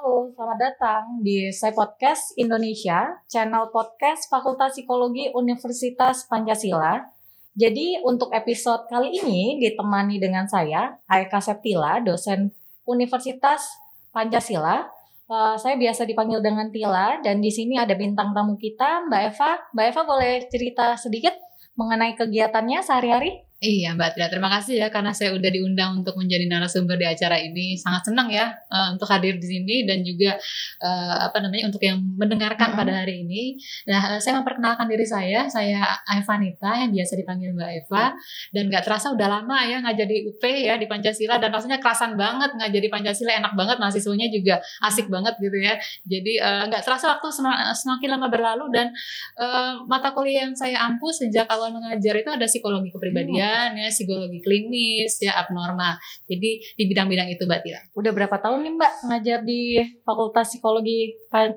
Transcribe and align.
Halo, 0.00 0.32
selamat 0.32 0.56
datang 0.56 1.20
di 1.20 1.52
Saya 1.52 1.76
Podcast 1.76 2.32
Indonesia, 2.40 3.20
channel 3.28 3.68
podcast 3.68 4.32
Fakultas 4.32 4.72
Psikologi 4.72 5.28
Universitas 5.36 6.24
Pancasila. 6.24 7.04
Jadi 7.52 8.00
untuk 8.00 8.32
episode 8.32 8.88
kali 8.88 9.20
ini 9.20 9.60
ditemani 9.60 10.16
dengan 10.16 10.48
saya, 10.48 10.96
Aika 11.04 11.44
Septila, 11.44 12.00
dosen 12.00 12.48
Universitas 12.88 13.76
Pancasila. 14.08 14.88
Uh, 15.28 15.60
saya 15.60 15.76
biasa 15.76 16.08
dipanggil 16.08 16.40
dengan 16.40 16.72
Tila 16.72 17.20
dan 17.20 17.44
di 17.44 17.52
sini 17.52 17.76
ada 17.76 17.92
bintang 17.92 18.32
tamu 18.32 18.56
kita, 18.56 19.04
Mbak 19.04 19.36
Eva. 19.36 19.52
Mbak 19.76 19.84
Eva 19.84 20.02
boleh 20.08 20.32
cerita 20.48 20.96
sedikit 20.96 21.36
mengenai 21.76 22.16
kegiatannya 22.16 22.80
sehari-hari? 22.80 23.49
Iya 23.60 23.92
Mbak 23.92 24.16
Tila, 24.16 24.32
terima 24.32 24.48
kasih 24.48 24.80
ya 24.80 24.88
karena 24.88 25.12
saya 25.12 25.36
udah 25.36 25.50
diundang 25.52 26.00
untuk 26.00 26.16
menjadi 26.16 26.48
narasumber 26.48 26.96
di 26.96 27.04
acara 27.04 27.36
ini. 27.36 27.76
Sangat 27.76 28.08
senang 28.08 28.32
ya 28.32 28.56
uh, 28.72 28.96
untuk 28.96 29.04
hadir 29.12 29.36
di 29.36 29.44
sini 29.44 29.84
dan 29.84 30.00
juga 30.00 30.32
uh, 30.80 31.28
apa 31.28 31.44
namanya 31.44 31.68
untuk 31.68 31.84
yang 31.84 32.00
mendengarkan 32.00 32.72
hmm. 32.72 32.78
pada 32.80 33.04
hari 33.04 33.20
ini. 33.20 33.60
Nah, 33.84 34.16
saya 34.16 34.40
memperkenalkan 34.40 34.88
diri 34.88 35.04
saya, 35.04 35.44
saya 35.52 35.84
Evanita 36.08 36.72
yang 36.72 36.88
biasa 36.88 37.12
dipanggil 37.20 37.52
Mbak 37.52 37.70
Eva 37.84 38.16
dan 38.48 38.64
nggak 38.72 38.80
terasa 38.80 39.12
udah 39.12 39.28
lama 39.28 39.60
ya 39.68 39.84
nggak 39.84 39.96
jadi 40.08 40.16
UP 40.32 40.42
ya 40.48 40.74
di 40.80 40.86
Pancasila 40.88 41.36
dan 41.36 41.52
rasanya 41.52 41.84
kerasan 41.84 42.16
banget 42.16 42.56
nggak 42.56 42.70
jadi 42.72 42.88
Pancasila 42.88 43.44
enak 43.44 43.52
banget 43.60 43.76
mahasiswanya 43.76 44.32
juga 44.32 44.64
asik 44.88 45.12
banget 45.12 45.36
gitu 45.36 45.60
ya. 45.60 45.76
Jadi 46.08 46.40
nggak 46.40 46.80
uh, 46.80 46.84
terasa 46.88 47.12
waktu 47.12 47.28
semakin 47.76 48.08
lama 48.08 48.32
berlalu 48.32 48.72
dan 48.72 48.88
uh, 49.36 49.84
mata 49.84 50.16
kuliah 50.16 50.48
yang 50.48 50.56
saya 50.56 50.80
ampuh 50.80 51.12
sejak 51.12 51.44
awal 51.52 51.68
mengajar 51.76 52.16
itu 52.16 52.32
ada 52.32 52.48
psikologi 52.48 52.88
kepribadian. 52.88 53.49
Hmm 53.50 53.78
ya 53.80 53.88
psikologi 53.90 54.38
klinis, 54.40 55.18
ya 55.20 55.36
abnormal. 55.40 55.98
Jadi 56.30 56.50
di 56.78 56.84
bidang-bidang 56.86 57.28
itu 57.30 57.44
Mbak 57.44 57.60
Tira. 57.66 57.80
Udah 57.94 58.12
berapa 58.14 58.36
tahun 58.38 58.62
nih 58.64 58.72
Mbak 58.78 58.92
ngajar 59.10 59.38
di 59.42 59.60
Fakultas 60.06 60.46
Psikologi 60.52 61.14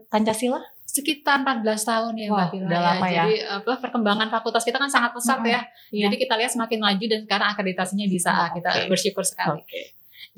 Pancasila? 0.10 0.62
sekitar 0.94 1.42
14 1.42 1.66
tahun 1.90 2.14
ya 2.22 2.30
Mbak 2.30 2.48
Tila. 2.54 2.66
Udah 2.70 2.80
ya. 2.80 2.86
lama 2.86 3.08
ya. 3.10 3.24
Jadi 3.26 3.36
apa 3.50 3.74
perkembangan 3.82 4.28
fakultas 4.30 4.62
kita 4.62 4.78
kan 4.78 4.92
sangat 4.94 5.18
pesat 5.18 5.42
hmm, 5.42 5.50
ya. 5.50 5.60
Iya. 5.90 6.04
Jadi 6.06 6.16
kita 6.22 6.34
lihat 6.38 6.52
semakin 6.54 6.80
maju 6.86 7.06
dan 7.10 7.20
sekarang 7.26 7.48
akreditasinya 7.50 8.06
bisa 8.06 8.30
hmm, 8.30 8.52
kita 8.62 8.70
okay. 8.70 8.90
bersyukur 8.94 9.26
sekali. 9.26 9.66
Okay. 9.66 9.86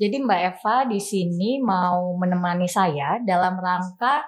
Jadi 0.00 0.16
Mbak 0.24 0.40
Eva 0.40 0.76
di 0.88 1.00
sini 1.00 1.60
mau 1.60 2.16
menemani 2.16 2.68
saya 2.68 3.20
dalam 3.20 3.60
rangka 3.60 4.24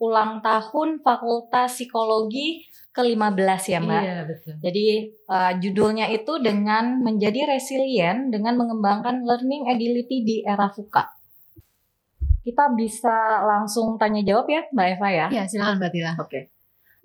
ulang 0.00 0.40
tahun 0.40 1.00
Fakultas 1.00 1.76
Psikologi 1.76 2.64
ke-15 2.90 3.62
ya 3.70 3.78
Mbak. 3.78 4.02
Iya, 4.02 4.18
betul. 4.26 4.54
Jadi 4.58 4.86
uh, 5.30 5.52
judulnya 5.62 6.06
itu 6.10 6.32
dengan 6.42 6.98
menjadi 6.98 7.46
resilient 7.46 8.34
dengan 8.34 8.58
mengembangkan 8.58 9.22
learning 9.22 9.70
agility 9.70 10.26
di 10.26 10.36
era 10.42 10.66
VUCA. 10.74 11.06
Kita 12.42 12.72
bisa 12.74 13.46
langsung 13.46 13.94
tanya 13.94 14.26
jawab 14.26 14.50
ya 14.50 14.62
Mbak 14.74 14.86
Eva 14.98 15.08
ya? 15.08 15.26
Iya, 15.30 15.42
silakan 15.46 15.78
Mbak 15.78 15.90
Tila. 15.94 16.12
Oke. 16.18 16.26
Okay. 16.26 16.42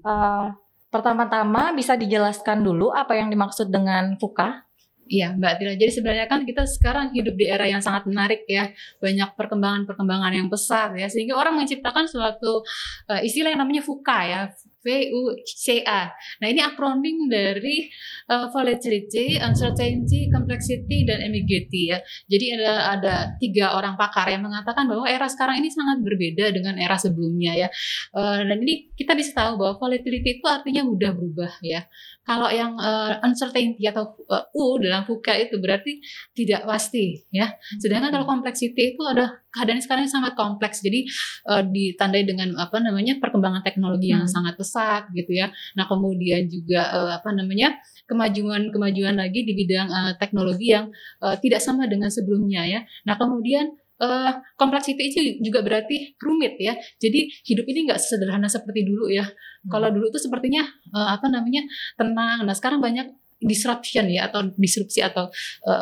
Uh, 0.01 0.09
eh, 0.09 0.45
pertama-tama 0.89 1.73
bisa 1.77 1.93
dijelaskan 1.93 2.65
dulu 2.65 2.89
apa 2.89 3.13
yang 3.13 3.29
dimaksud 3.29 3.69
dengan 3.69 4.17
VUCA? 4.17 4.65
Iya 5.05 5.37
Mbak 5.37 5.53
Tila. 5.61 5.73
Jadi 5.77 5.91
sebenarnya 6.01 6.25
kan 6.25 6.49
kita 6.49 6.65
sekarang 6.65 7.13
hidup 7.13 7.37
di 7.37 7.45
era 7.45 7.69
yang 7.69 7.77
sangat 7.77 8.09
menarik 8.09 8.41
ya, 8.49 8.73
banyak 8.97 9.37
perkembangan-perkembangan 9.37 10.33
yang 10.33 10.49
besar 10.49 10.97
ya, 10.97 11.05
sehingga 11.05 11.37
orang 11.37 11.53
menciptakan 11.61 12.09
suatu 12.09 12.65
uh, 13.05 13.21
istilah 13.21 13.53
yang 13.53 13.61
namanya 13.61 13.85
VUCA 13.85 14.19
ya, 14.25 14.41
VUCA. 14.85 16.13
Nah 16.13 16.47
ini 16.47 16.61
akronim 16.61 17.25
dari 17.25 17.89
uh, 18.29 18.53
volatility, 18.53 19.41
uncertainty, 19.41 20.29
complexity, 20.29 21.09
dan 21.09 21.25
ambiguity 21.25 21.89
ya. 21.89 21.99
Jadi 22.29 22.45
ada 22.61 22.73
ada 22.93 23.15
tiga 23.41 23.73
orang 23.73 23.97
pakar 23.97 24.29
yang 24.29 24.45
mengatakan 24.45 24.85
bahwa 24.85 25.09
era 25.09 25.25
sekarang 25.25 25.57
ini 25.57 25.73
sangat 25.73 26.05
berbeda 26.05 26.53
dengan 26.53 26.77
era 26.77 27.01
sebelumnya 27.01 27.65
ya. 27.65 27.67
Uh, 28.13 28.45
dan 28.45 28.61
ini 28.61 28.93
kita 28.93 29.17
bisa 29.17 29.33
tahu 29.33 29.57
bahwa 29.57 29.81
volatility 29.81 30.37
itu 30.37 30.45
artinya 30.45 30.85
mudah 30.85 31.11
berubah 31.17 31.51
ya. 31.65 31.89
Kalau 32.25 32.49
yang 32.49 32.73
uh, 32.81 33.21
uncertainty 33.21 33.85
atau 33.85 34.17
uh, 34.27 34.49
U 34.57 34.81
dalam 34.81 35.05
VUCA 35.05 35.37
itu 35.45 35.61
berarti 35.61 36.01
tidak 36.33 36.65
pasti 36.65 37.21
ya. 37.29 37.53
Sedangkan 37.77 38.09
kalau 38.09 38.25
complexity 38.25 38.97
itu 38.97 39.01
ada 39.05 39.45
keadaan 39.53 39.79
sekarang 39.79 40.09
sangat 40.09 40.33
kompleks. 40.33 40.81
Jadi 40.81 41.05
uh, 41.47 41.61
ditandai 41.61 42.25
dengan 42.25 42.57
apa 42.57 42.81
namanya 42.81 43.21
perkembangan 43.21 43.61
teknologi 43.61 44.09
yang 44.09 44.25
hmm. 44.25 44.33
sangat 44.33 44.57
pesat 44.57 45.07
gitu 45.13 45.31
ya. 45.37 45.53
Nah, 45.77 45.85
kemudian 45.85 46.49
juga 46.49 46.89
uh, 46.91 47.11
apa 47.21 47.29
namanya? 47.31 47.77
kemajuan-kemajuan 48.05 49.17
lagi 49.17 49.41
di 49.41 49.57
bidang 49.57 49.89
uh, 49.89 50.13
teknologi 50.21 50.69
yang 50.69 50.93
uh, 51.25 51.33
tidak 51.41 51.57
sama 51.57 51.89
dengan 51.89 52.13
sebelumnya 52.13 52.61
ya. 52.65 52.79
Nah, 53.09 53.17
kemudian 53.17 53.73
uh, 54.01 54.31
complexity 54.59 55.03
itu 55.11 55.19
juga 55.43 55.63
berarti 55.63 56.17
rumit 56.19 56.59
ya. 56.59 56.75
Jadi 56.99 57.31
hidup 57.47 57.65
ini 57.69 57.79
nggak 57.91 57.99
sederhana 57.99 58.47
seperti 58.47 58.87
dulu 58.87 59.11
ya. 59.11 59.23
Hmm. 59.25 59.69
Kalau 59.71 59.87
dulu 59.91 60.11
tuh 60.11 60.21
sepertinya 60.21 60.63
uh, 60.95 61.15
apa 61.15 61.27
namanya 61.31 61.63
tenang. 61.95 62.43
Nah 62.43 62.55
sekarang 62.55 62.79
banyak 62.83 63.11
disruption 63.35 64.07
ya 64.07 64.31
atau 64.31 64.47
disrupsi 64.55 65.03
atau 65.03 65.27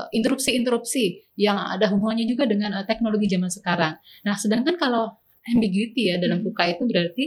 interupsi-interupsi 0.10 1.04
uh, 1.06 1.12
yang 1.38 1.56
ada 1.56 1.86
hubungannya 1.94 2.26
juga 2.26 2.50
dengan 2.50 2.82
uh, 2.82 2.86
teknologi 2.86 3.30
zaman 3.30 3.50
sekarang. 3.54 3.94
Nah 4.26 4.36
sedangkan 4.36 4.76
kalau 4.76 5.23
ambiguity 5.52 6.14
ya 6.14 6.16
dalam 6.20 6.40
buka 6.40 6.64
hmm. 6.64 6.74
itu 6.78 6.84
berarti 6.88 7.26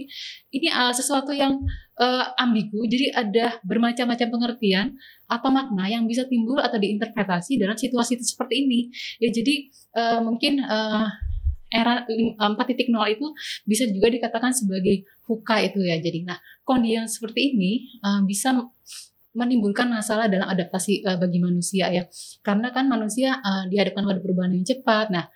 ini 0.56 0.68
uh, 0.72 0.92
sesuatu 0.92 1.36
yang 1.36 1.60
uh, 2.00 2.24
ambigu 2.40 2.88
jadi 2.88 3.12
ada 3.12 3.60
bermacam-macam 3.64 4.28
pengertian 4.32 4.86
atau 5.28 5.48
makna 5.52 5.84
yang 5.90 6.08
bisa 6.08 6.24
timbul 6.24 6.56
atau 6.62 6.80
diinterpretasi 6.80 7.60
dalam 7.60 7.76
situasi 7.76 8.16
seperti 8.22 8.64
ini. 8.64 8.80
Ya 9.20 9.28
jadi 9.28 9.54
uh, 9.98 10.20
mungkin 10.24 10.62
uh, 10.64 11.06
era 11.66 12.06
4.0 12.06 12.88
itu 12.88 13.26
bisa 13.66 13.84
juga 13.90 14.06
dikatakan 14.06 14.54
sebagai 14.54 15.04
huka 15.26 15.60
itu 15.66 15.82
ya 15.82 15.98
jadi. 15.98 16.24
Nah 16.24 16.38
kondisi 16.62 16.94
yang 16.96 17.08
seperti 17.10 17.52
ini 17.52 18.00
uh, 18.00 18.22
bisa 18.22 18.54
menimbulkan 19.36 19.92
masalah 19.92 20.32
dalam 20.32 20.48
adaptasi 20.48 21.04
uh, 21.04 21.18
bagi 21.20 21.42
manusia 21.42 21.90
ya. 21.92 22.08
Karena 22.40 22.72
kan 22.72 22.88
manusia 22.88 23.36
uh, 23.42 23.68
dihadapkan 23.68 24.06
pada 24.06 24.20
perubahan 24.22 24.54
yang 24.54 24.64
cepat. 24.64 25.12
Nah 25.12 25.26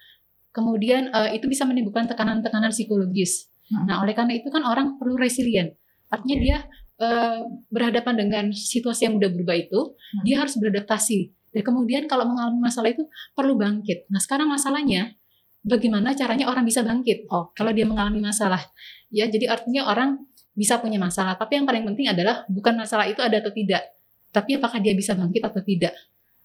Kemudian 0.51 1.15
uh, 1.15 1.31
itu 1.31 1.47
bisa 1.47 1.63
menimbulkan 1.63 2.11
tekanan-tekanan 2.11 2.75
psikologis. 2.75 3.51
Hmm. 3.71 3.87
Nah, 3.87 4.03
oleh 4.03 4.15
karena 4.15 4.35
itu 4.35 4.51
kan 4.51 4.67
orang 4.67 4.99
perlu 4.99 5.15
resilient. 5.15 5.75
Artinya 6.11 6.37
okay. 6.37 6.45
dia 6.45 6.57
uh, 6.99 7.47
berhadapan 7.71 8.15
dengan 8.19 8.45
situasi 8.51 9.07
yang 9.07 9.15
mudah 9.19 9.31
berubah 9.31 9.57
itu, 9.57 9.95
hmm. 9.95 10.23
dia 10.27 10.43
harus 10.43 10.59
beradaptasi. 10.59 11.31
Dan 11.51 11.63
kemudian 11.63 12.07
kalau 12.11 12.27
mengalami 12.27 12.59
masalah 12.63 12.91
itu 12.91 13.07
perlu 13.35 13.55
bangkit. 13.59 14.11
Nah, 14.11 14.19
sekarang 14.19 14.51
masalahnya 14.51 15.15
bagaimana 15.63 16.15
caranya 16.15 16.51
orang 16.51 16.67
bisa 16.67 16.83
bangkit? 16.83 17.31
Oh, 17.31 17.55
kalau 17.55 17.71
dia 17.71 17.87
mengalami 17.87 18.19
masalah. 18.23 18.63
Ya, 19.11 19.27
jadi 19.27 19.51
artinya 19.51 19.87
orang 19.87 20.31
bisa 20.55 20.83
punya 20.83 20.99
masalah, 20.99 21.39
tapi 21.39 21.57
yang 21.57 21.67
paling 21.67 21.87
penting 21.87 22.11
adalah 22.11 22.43
bukan 22.51 22.75
masalah 22.75 23.07
itu 23.07 23.23
ada 23.23 23.39
atau 23.39 23.55
tidak, 23.55 23.81
tapi 24.35 24.59
apakah 24.59 24.83
dia 24.83 24.93
bisa 24.99 25.15
bangkit 25.15 25.43
atau 25.47 25.63
tidak. 25.63 25.95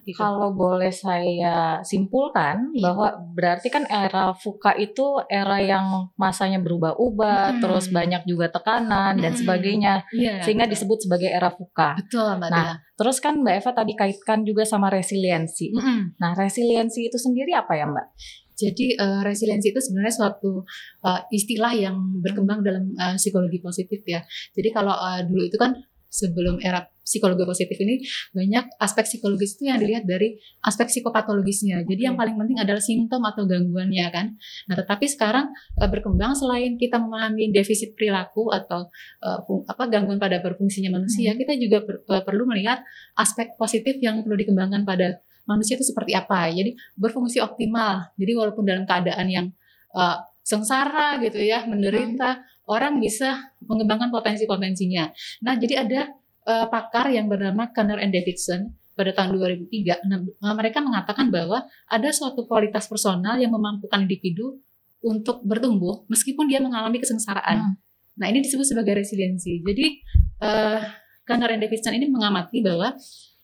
Gitu. 0.05 0.21
Kalau 0.21 0.53
boleh 0.53 0.93
saya 0.93 1.81
simpulkan 1.81 2.69
iya. 2.77 2.93
bahwa 2.93 3.17
berarti 3.33 3.73
kan 3.73 3.89
era 3.89 4.37
Fuka 4.37 4.77
itu 4.77 5.17
era 5.25 5.57
yang 5.57 6.13
masanya 6.13 6.61
berubah-ubah, 6.61 7.57
hmm. 7.57 7.61
terus 7.65 7.89
banyak 7.89 8.21
juga 8.29 8.53
tekanan 8.53 9.17
hmm. 9.17 9.23
dan 9.25 9.33
sebagainya, 9.33 9.93
yeah, 10.13 10.45
sehingga 10.45 10.69
disebut 10.69 11.09
sebagai 11.09 11.33
era 11.33 11.49
Fuka. 11.49 11.97
Betul, 11.97 12.37
Mbak. 12.37 12.49
Nah, 12.53 12.77
terus 12.93 13.17
kan 13.17 13.41
Mbak 13.41 13.55
Eva 13.65 13.71
tadi 13.73 13.93
kaitkan 13.97 14.45
juga 14.45 14.61
sama 14.61 14.93
resiliensi. 14.93 15.73
Hmm. 15.73 16.13
Nah, 16.21 16.37
resiliensi 16.37 17.09
itu 17.09 17.17
sendiri 17.17 17.57
apa 17.57 17.73
ya, 17.73 17.89
Mbak? 17.89 18.07
Jadi 18.55 18.95
uh, 19.01 19.25
resiliensi 19.25 19.73
itu 19.73 19.81
sebenarnya 19.81 20.13
suatu 20.15 20.63
uh, 21.01 21.21
istilah 21.33 21.73
yang 21.75 21.97
berkembang 22.21 22.61
dalam 22.61 22.93
uh, 22.95 23.17
psikologi 23.17 23.57
positif 23.59 24.05
ya. 24.05 24.21
Jadi 24.53 24.69
kalau 24.69 24.93
uh, 24.93 25.25
dulu 25.25 25.49
itu 25.49 25.57
kan 25.57 25.75
sebelum 26.09 26.61
era 26.63 26.87
psikologi 27.05 27.45
positif 27.45 27.77
ini 27.77 28.01
banyak 28.33 28.81
aspek 28.81 29.05
psikologis 29.05 29.55
itu 29.55 29.69
yang 29.69 29.77
dilihat 29.77 30.09
dari 30.09 30.41
aspek 30.65 30.89
psikopatologisnya. 30.89 31.85
Jadi 31.85 32.01
yang 32.01 32.17
paling 32.17 32.33
penting 32.33 32.57
adalah 32.57 32.81
simptom 32.81 33.21
atau 33.21 33.45
gangguannya 33.45 34.07
kan. 34.09 34.33
Nah, 34.65 34.75
tetapi 34.75 35.05
sekarang 35.05 35.53
uh, 35.77 35.85
berkembang 35.85 36.33
selain 36.33 36.81
kita 36.81 36.97
memahami 36.97 37.53
defisit 37.53 37.93
perilaku 37.93 38.49
atau 38.49 38.89
uh, 39.21 39.39
apa 39.69 39.83
gangguan 39.85 40.17
pada 40.17 40.41
berfungsinya 40.41 40.97
manusia, 40.97 41.37
hmm. 41.37 41.39
kita 41.45 41.53
juga 41.61 41.77
per, 41.85 41.95
uh, 42.09 42.23
perlu 42.25 42.49
melihat 42.49 42.81
aspek 43.13 43.53
positif 43.55 44.01
yang 44.01 44.25
perlu 44.25 44.33
dikembangkan 44.33 44.81
pada 44.81 45.21
manusia 45.45 45.77
itu 45.77 45.85
seperti 45.85 46.17
apa. 46.17 46.49
Jadi 46.49 46.73
berfungsi 46.97 47.37
optimal. 47.37 48.17
Jadi 48.17 48.31
walaupun 48.33 48.65
dalam 48.65 48.89
keadaan 48.89 49.29
yang 49.29 49.47
uh, 49.93 50.25
sengsara 50.41 51.21
gitu 51.21 51.37
ya, 51.37 51.69
menderita, 51.69 52.41
hmm 52.41 52.54
orang 52.65 52.97
bisa 52.97 53.53
mengembangkan 53.65 54.09
potensi-potensinya. 54.09 55.13
Nah, 55.45 55.53
jadi 55.57 55.85
ada 55.85 56.01
uh, 56.45 56.65
pakar 56.69 57.13
yang 57.13 57.29
bernama 57.29 57.69
Kanner 57.69 58.01
and 58.01 58.13
Davidson 58.13 58.73
pada 58.95 59.11
tahun 59.11 59.37
2003. 59.37 60.07
Nah, 60.07 60.53
mereka 60.55 60.79
mengatakan 60.79 61.29
bahwa 61.29 61.67
ada 61.89 62.09
suatu 62.09 62.47
kualitas 62.47 62.87
personal 62.87 63.37
yang 63.37 63.51
memampukan 63.51 64.01
individu 64.01 64.61
untuk 65.05 65.45
bertumbuh 65.45 66.07
meskipun 66.09 66.49
dia 66.49 66.63
mengalami 66.63 66.97
kesengsaraan. 66.97 67.57
Hmm. 67.61 67.73
Nah, 68.15 68.31
ini 68.31 68.41
disebut 68.41 68.65
sebagai 68.65 68.95
resiliensi. 68.95 69.61
Jadi, 69.61 70.01
uh, 70.41 70.79
Kanner 71.27 71.57
and 71.57 71.61
Davidson 71.61 71.97
ini 71.97 72.07
mengamati 72.07 72.63
bahwa 72.63 72.95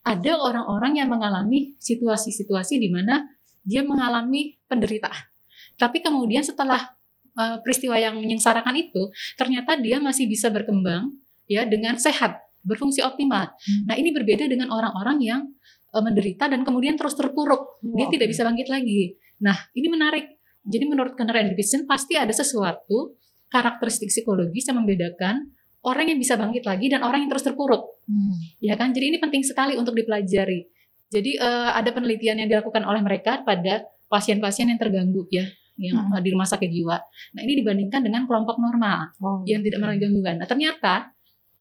ada 0.01 0.33
orang-orang 0.37 0.97
yang 0.97 1.09
mengalami 1.11 1.77
situasi-situasi 1.77 2.81
di 2.81 2.89
mana 2.89 3.25
dia 3.61 3.85
mengalami 3.85 4.57
penderitaan. 4.65 5.29
Tapi 5.77 6.01
kemudian 6.01 6.41
setelah 6.41 6.93
uh, 7.37 7.57
peristiwa 7.63 7.95
yang 7.97 8.17
menyengsarakan 8.19 8.75
itu 8.75 9.11
ternyata 9.35 9.77
dia 9.79 10.01
masih 10.01 10.27
bisa 10.27 10.51
berkembang 10.51 11.11
ya 11.47 11.67
dengan 11.67 11.99
sehat, 11.99 12.39
berfungsi 12.63 13.03
optimal. 13.03 13.51
Hmm. 13.51 13.91
Nah, 13.91 13.95
ini 13.99 14.15
berbeda 14.15 14.47
dengan 14.47 14.71
orang-orang 14.71 15.17
yang 15.19 15.41
uh, 15.91 16.03
menderita 16.03 16.47
dan 16.47 16.63
kemudian 16.63 16.95
terus 16.95 17.15
terpuruk. 17.15 17.83
Dia 17.83 18.07
tidak 18.07 18.31
bisa 18.31 18.47
bangkit 18.47 18.67
lagi. 18.71 19.19
Nah, 19.43 19.55
ini 19.75 19.87
menarik. 19.91 20.25
Jadi 20.61 20.85
menurut 20.85 21.17
Conrad 21.17 21.49
Division 21.51 21.89
pasti 21.89 22.15
ada 22.15 22.31
sesuatu 22.31 23.17
karakteristik 23.49 24.13
psikologis 24.13 24.69
yang 24.69 24.79
membedakan 24.79 25.51
orang 25.81 26.13
yang 26.13 26.19
bisa 26.21 26.37
bangkit 26.37 26.63
lagi 26.63 26.87
dan 26.87 27.01
orang 27.01 27.25
yang 27.25 27.31
terus 27.33 27.43
terpuruk. 27.43 27.99
Hmm. 28.05 28.37
Ya 28.61 28.77
kan? 28.77 28.93
Jadi 28.93 29.11
ini 29.11 29.17
penting 29.17 29.41
sekali 29.41 29.73
untuk 29.75 29.97
dipelajari. 29.97 30.69
Jadi 31.11 31.35
uh, 31.41 31.75
ada 31.75 31.91
penelitian 31.91 32.39
yang 32.39 32.47
dilakukan 32.47 32.87
oleh 32.87 33.03
mereka 33.03 33.43
pada 33.43 33.83
pasien-pasien 34.07 34.71
yang 34.71 34.79
terganggu 34.79 35.27
ya 35.27 35.43
yang 35.81 35.97
hmm. 35.97 36.21
di 36.21 36.29
rumah 36.29 36.45
sakit 36.45 36.69
jiwa. 36.69 36.97
Nah 37.33 37.41
ini 37.41 37.57
dibandingkan 37.65 38.05
dengan 38.05 38.29
kelompok 38.29 38.61
normal 38.61 39.17
oh. 39.17 39.41
yang 39.49 39.65
tidak 39.65 39.81
mengalami 39.81 39.99
gangguan. 39.99 40.35
Nah 40.37 40.47
ternyata 40.47 41.09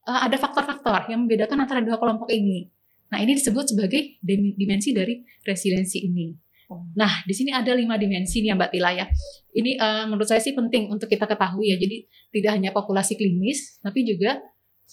uh, 0.04 0.20
ada 0.28 0.36
faktor-faktor 0.36 1.08
yang 1.08 1.24
membedakan 1.24 1.64
antara 1.64 1.80
dua 1.80 1.96
kelompok 1.96 2.28
ini. 2.28 2.68
Nah 3.10 3.18
ini 3.18 3.34
disebut 3.34 3.74
sebagai 3.74 4.20
dimensi 4.22 4.92
dari 4.92 5.24
resiliensi 5.42 5.98
ini. 6.04 6.30
Oh. 6.70 6.86
Nah 6.94 7.24
di 7.26 7.34
sini 7.34 7.50
ada 7.50 7.72
lima 7.74 7.96
dimensi 7.96 8.44
nih 8.44 8.54
Mbak 8.54 8.70
Tila 8.70 8.90
ya. 8.94 9.08
Ini 9.50 9.80
uh, 9.80 10.04
menurut 10.06 10.28
saya 10.28 10.38
sih 10.38 10.54
penting 10.54 10.92
untuk 10.92 11.08
kita 11.08 11.24
ketahui 11.26 11.72
ya. 11.72 11.76
Jadi 11.80 12.06
tidak 12.30 12.60
hanya 12.60 12.70
populasi 12.70 13.18
klinis, 13.18 13.80
tapi 13.82 14.06
juga 14.06 14.38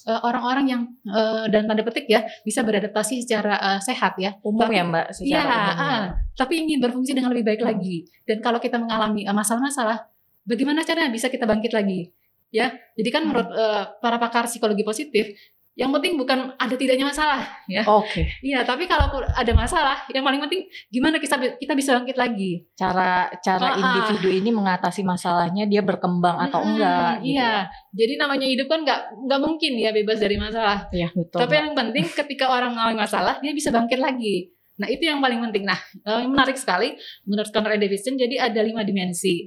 orang-orang 0.06 0.66
uh, 0.66 0.70
yang 0.70 0.82
uh, 1.10 1.44
dan 1.50 1.66
tanda 1.66 1.82
petik 1.82 2.06
ya 2.06 2.22
bisa 2.46 2.62
beradaptasi 2.62 3.26
secara 3.26 3.58
uh, 3.58 3.80
sehat 3.82 4.14
ya. 4.22 4.38
Umum 4.46 4.68
ya 4.70 4.84
mbak 4.86 5.06
secara 5.10 5.42
ya, 5.42 5.42
umum 5.42 5.80
uh, 5.82 6.04
tapi 6.38 6.54
ingin 6.62 6.78
berfungsi 6.78 7.16
dengan 7.16 7.34
lebih 7.34 7.46
baik 7.50 7.62
lagi. 7.66 8.06
Dan 8.22 8.38
kalau 8.38 8.62
kita 8.62 8.78
mengalami 8.78 9.26
masalah-masalah 9.26 10.06
bagaimana 10.46 10.86
caranya 10.86 11.10
bisa 11.10 11.26
kita 11.26 11.48
bangkit 11.48 11.74
lagi? 11.74 12.14
Ya 12.54 12.72
jadi 12.94 13.10
kan 13.10 13.22
hmm. 13.24 13.28
menurut 13.32 13.48
uh, 13.52 13.82
para 13.98 14.16
pakar 14.22 14.46
psikologi 14.46 14.86
positif 14.86 15.34
yang 15.78 15.94
penting 15.94 16.18
bukan 16.18 16.58
ada 16.58 16.74
tidaknya 16.74 17.06
masalah 17.06 17.38
ya. 17.70 17.86
Oke. 17.86 18.10
Okay. 18.10 18.24
Iya, 18.42 18.66
tapi 18.66 18.90
kalau 18.90 19.22
ada 19.22 19.52
masalah, 19.54 20.02
yang 20.10 20.26
paling 20.26 20.42
penting 20.42 20.66
gimana 20.90 21.22
kita 21.22 21.38
kita 21.54 21.72
bisa 21.78 21.94
bangkit 21.94 22.18
lagi. 22.18 22.66
Cara 22.74 23.30
cara 23.38 23.78
oh, 23.78 23.78
individu 23.78 24.26
uh. 24.26 24.38
ini 24.42 24.50
mengatasi 24.50 25.06
masalahnya 25.06 25.70
dia 25.70 25.78
berkembang 25.86 26.34
atau 26.50 26.66
hmm, 26.66 26.68
enggak 26.74 27.12
gitu. 27.22 27.38
Iya. 27.38 27.54
Jadi 27.94 28.12
namanya 28.18 28.46
hidup 28.50 28.66
kan 28.66 28.82
enggak 28.82 29.00
enggak 29.14 29.40
mungkin 29.40 29.72
ya 29.78 29.90
bebas 29.94 30.18
dari 30.18 30.34
masalah. 30.34 30.90
Iya, 30.90 31.14
betul. 31.14 31.38
Tapi 31.46 31.54
yang 31.54 31.70
penting 31.78 32.04
ketika 32.10 32.50
orang 32.50 32.74
mengalami 32.74 32.98
masalah, 32.98 33.38
dia 33.38 33.54
bisa 33.54 33.70
bangkit 33.70 34.02
lagi. 34.02 34.50
Nah, 34.82 34.90
itu 34.90 35.06
yang 35.06 35.22
paling 35.22 35.38
penting. 35.46 35.62
Nah, 35.62 35.78
eh, 35.78 36.26
yang 36.26 36.34
menarik 36.34 36.58
sekali 36.58 36.98
menurut 37.22 37.54
Conrad 37.54 37.78
Davidson 37.78 38.18
jadi 38.18 38.50
ada 38.50 38.58
lima 38.66 38.82
dimensi. 38.82 39.46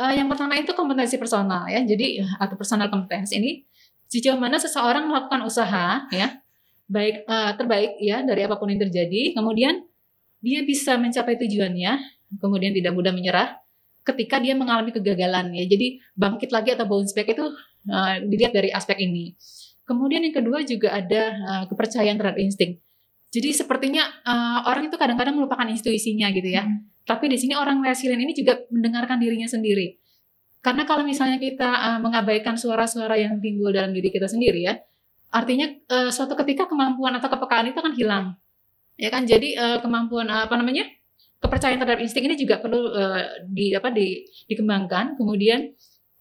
Uh, 0.00 0.16
yang 0.16 0.32
pertama 0.32 0.56
itu 0.56 0.72
kompetensi 0.72 1.20
personal 1.20 1.68
ya. 1.68 1.84
Jadi 1.84 2.24
atau 2.40 2.56
personal 2.56 2.88
competence 2.88 3.36
ini 3.36 3.68
sejauh 4.10 4.36
mana 4.36 4.58
seseorang 4.58 5.06
melakukan 5.06 5.46
usaha 5.46 6.10
ya 6.10 6.42
baik 6.90 7.22
uh, 7.30 7.54
terbaik 7.54 7.96
ya 8.02 8.26
dari 8.26 8.42
apa 8.42 8.58
pun 8.58 8.68
yang 8.68 8.82
terjadi 8.82 9.38
kemudian 9.38 9.86
dia 10.42 10.66
bisa 10.66 10.98
mencapai 10.98 11.38
tujuannya 11.38 12.02
kemudian 12.42 12.74
tidak 12.74 12.92
mudah 12.92 13.14
menyerah 13.14 13.60
ketika 14.04 14.40
dia 14.40 14.56
mengalami 14.56 14.90
kegagalan 14.90 15.52
ya. 15.52 15.64
Jadi 15.68 16.00
bangkit 16.16 16.50
lagi 16.50 16.72
atau 16.74 16.86
bounce 16.88 17.12
back 17.12 17.30
itu 17.32 17.46
uh, 17.90 18.14
dilihat 18.24 18.52
dari 18.56 18.72
aspek 18.72 18.96
ini. 19.00 19.36
Kemudian 19.84 20.22
yang 20.22 20.34
kedua 20.34 20.62
juga 20.62 20.94
ada 20.94 21.22
uh, 21.34 21.64
kepercayaan 21.66 22.16
terhadap 22.16 22.38
insting. 22.38 22.78
Jadi 23.30 23.54
sepertinya 23.54 24.02
uh, 24.26 24.66
orang 24.66 24.90
itu 24.90 24.96
kadang-kadang 24.98 25.38
melupakan 25.38 25.66
intuisinya 25.66 26.30
gitu 26.34 26.50
ya. 26.50 26.66
Hmm. 26.66 26.86
tapi 27.00 27.26
di 27.26 27.34
sini 27.40 27.58
orang 27.58 27.82
resilient 27.82 28.22
ini 28.22 28.36
juga 28.36 28.60
mendengarkan 28.70 29.18
dirinya 29.18 29.48
sendiri 29.48 29.98
karena 30.60 30.84
kalau 30.84 31.02
misalnya 31.08 31.40
kita 31.40 31.68
uh, 31.68 31.98
mengabaikan 32.04 32.52
suara-suara 32.56 33.16
yang 33.16 33.40
timbul 33.40 33.72
dalam 33.72 33.96
diri 33.96 34.12
kita 34.12 34.28
sendiri 34.28 34.68
ya, 34.68 34.76
artinya 35.32 35.72
uh, 35.88 36.12
suatu 36.12 36.36
ketika 36.44 36.68
kemampuan 36.68 37.16
atau 37.16 37.32
kepekaan 37.32 37.72
itu 37.72 37.80
akan 37.80 37.94
hilang. 37.96 38.24
Ya 39.00 39.08
kan? 39.08 39.24
Jadi 39.24 39.56
uh, 39.56 39.80
kemampuan 39.80 40.28
uh, 40.28 40.44
apa 40.44 40.56
namanya? 40.60 40.84
kepercayaan 41.40 41.80
terhadap 41.80 42.04
insting 42.04 42.28
ini 42.28 42.36
juga 42.36 42.60
perlu 42.60 42.92
uh, 42.92 43.24
di 43.48 43.72
apa 43.72 43.88
di 43.88 44.28
dikembangkan. 44.44 45.16
Kemudian 45.16 45.72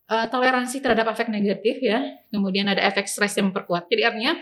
uh, 0.07 0.31
toleransi 0.31 0.79
terhadap 0.79 1.11
efek 1.11 1.27
negatif 1.27 1.83
ya. 1.83 1.99
Kemudian 2.31 2.71
ada 2.71 2.79
efek 2.87 3.03
stres 3.03 3.35
yang 3.35 3.51
memperkuat. 3.51 3.91
Jadi 3.91 4.07
artinya 4.07 4.39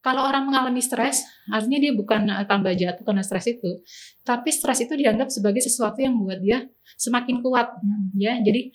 kalau 0.00 0.24
orang 0.24 0.48
mengalami 0.48 0.80
stres, 0.80 1.28
artinya 1.52 1.76
dia 1.76 1.92
bukan 1.92 2.24
tambah 2.48 2.72
jatuh 2.72 3.04
karena 3.04 3.20
stres 3.20 3.52
itu, 3.52 3.84
tapi 4.24 4.48
stres 4.48 4.80
itu 4.80 4.96
dianggap 4.96 5.28
sebagai 5.28 5.60
sesuatu 5.60 6.00
yang 6.00 6.16
membuat 6.16 6.40
dia 6.40 6.58
semakin 6.96 7.44
kuat, 7.44 7.68
hmm. 7.68 8.16
ya. 8.16 8.40
Jadi 8.40 8.72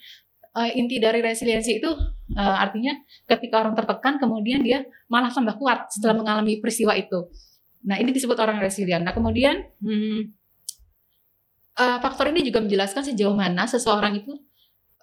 uh, 0.56 0.70
inti 0.72 0.98
dari 0.98 1.20
resiliensi 1.20 1.84
itu 1.84 1.92
uh, 2.34 2.56
artinya 2.58 2.96
ketika 3.28 3.62
orang 3.62 3.76
tertekan 3.76 4.18
kemudian 4.18 4.64
dia 4.64 4.88
malah 5.12 5.30
tambah 5.30 5.60
kuat 5.60 5.92
setelah 5.92 6.16
mengalami 6.16 6.64
peristiwa 6.64 6.96
itu. 6.96 7.28
Nah 7.86 8.00
ini 8.02 8.16
disebut 8.16 8.40
orang 8.40 8.58
resilient. 8.64 9.06
Nah 9.06 9.14
kemudian 9.14 9.68
hmm, 9.84 10.20
uh, 11.78 11.98
faktor 12.02 12.32
ini 12.32 12.42
juga 12.48 12.64
menjelaskan 12.64 13.14
sejauh 13.14 13.36
mana 13.36 13.68
seseorang 13.68 14.24
itu 14.24 14.34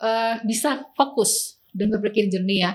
uh, 0.01 0.41
bisa 0.43 0.89
fokus 0.97 1.63
dan 1.71 1.93
berpikir 1.93 2.33
jernih 2.33 2.67
ya 2.67 2.73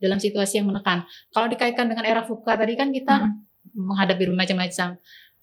dalam 0.00 0.16
situasi 0.16 0.62
yang 0.62 0.70
menekan. 0.72 1.04
Kalau 1.34 1.50
dikaitkan 1.50 1.90
dengan 1.90 2.08
era 2.08 2.24
VUCA 2.24 2.56
tadi 2.56 2.72
kan 2.78 2.88
kita 2.88 3.14
hmm. 3.20 3.76
menghadapi 3.76 4.32
macam-macam 4.32 4.96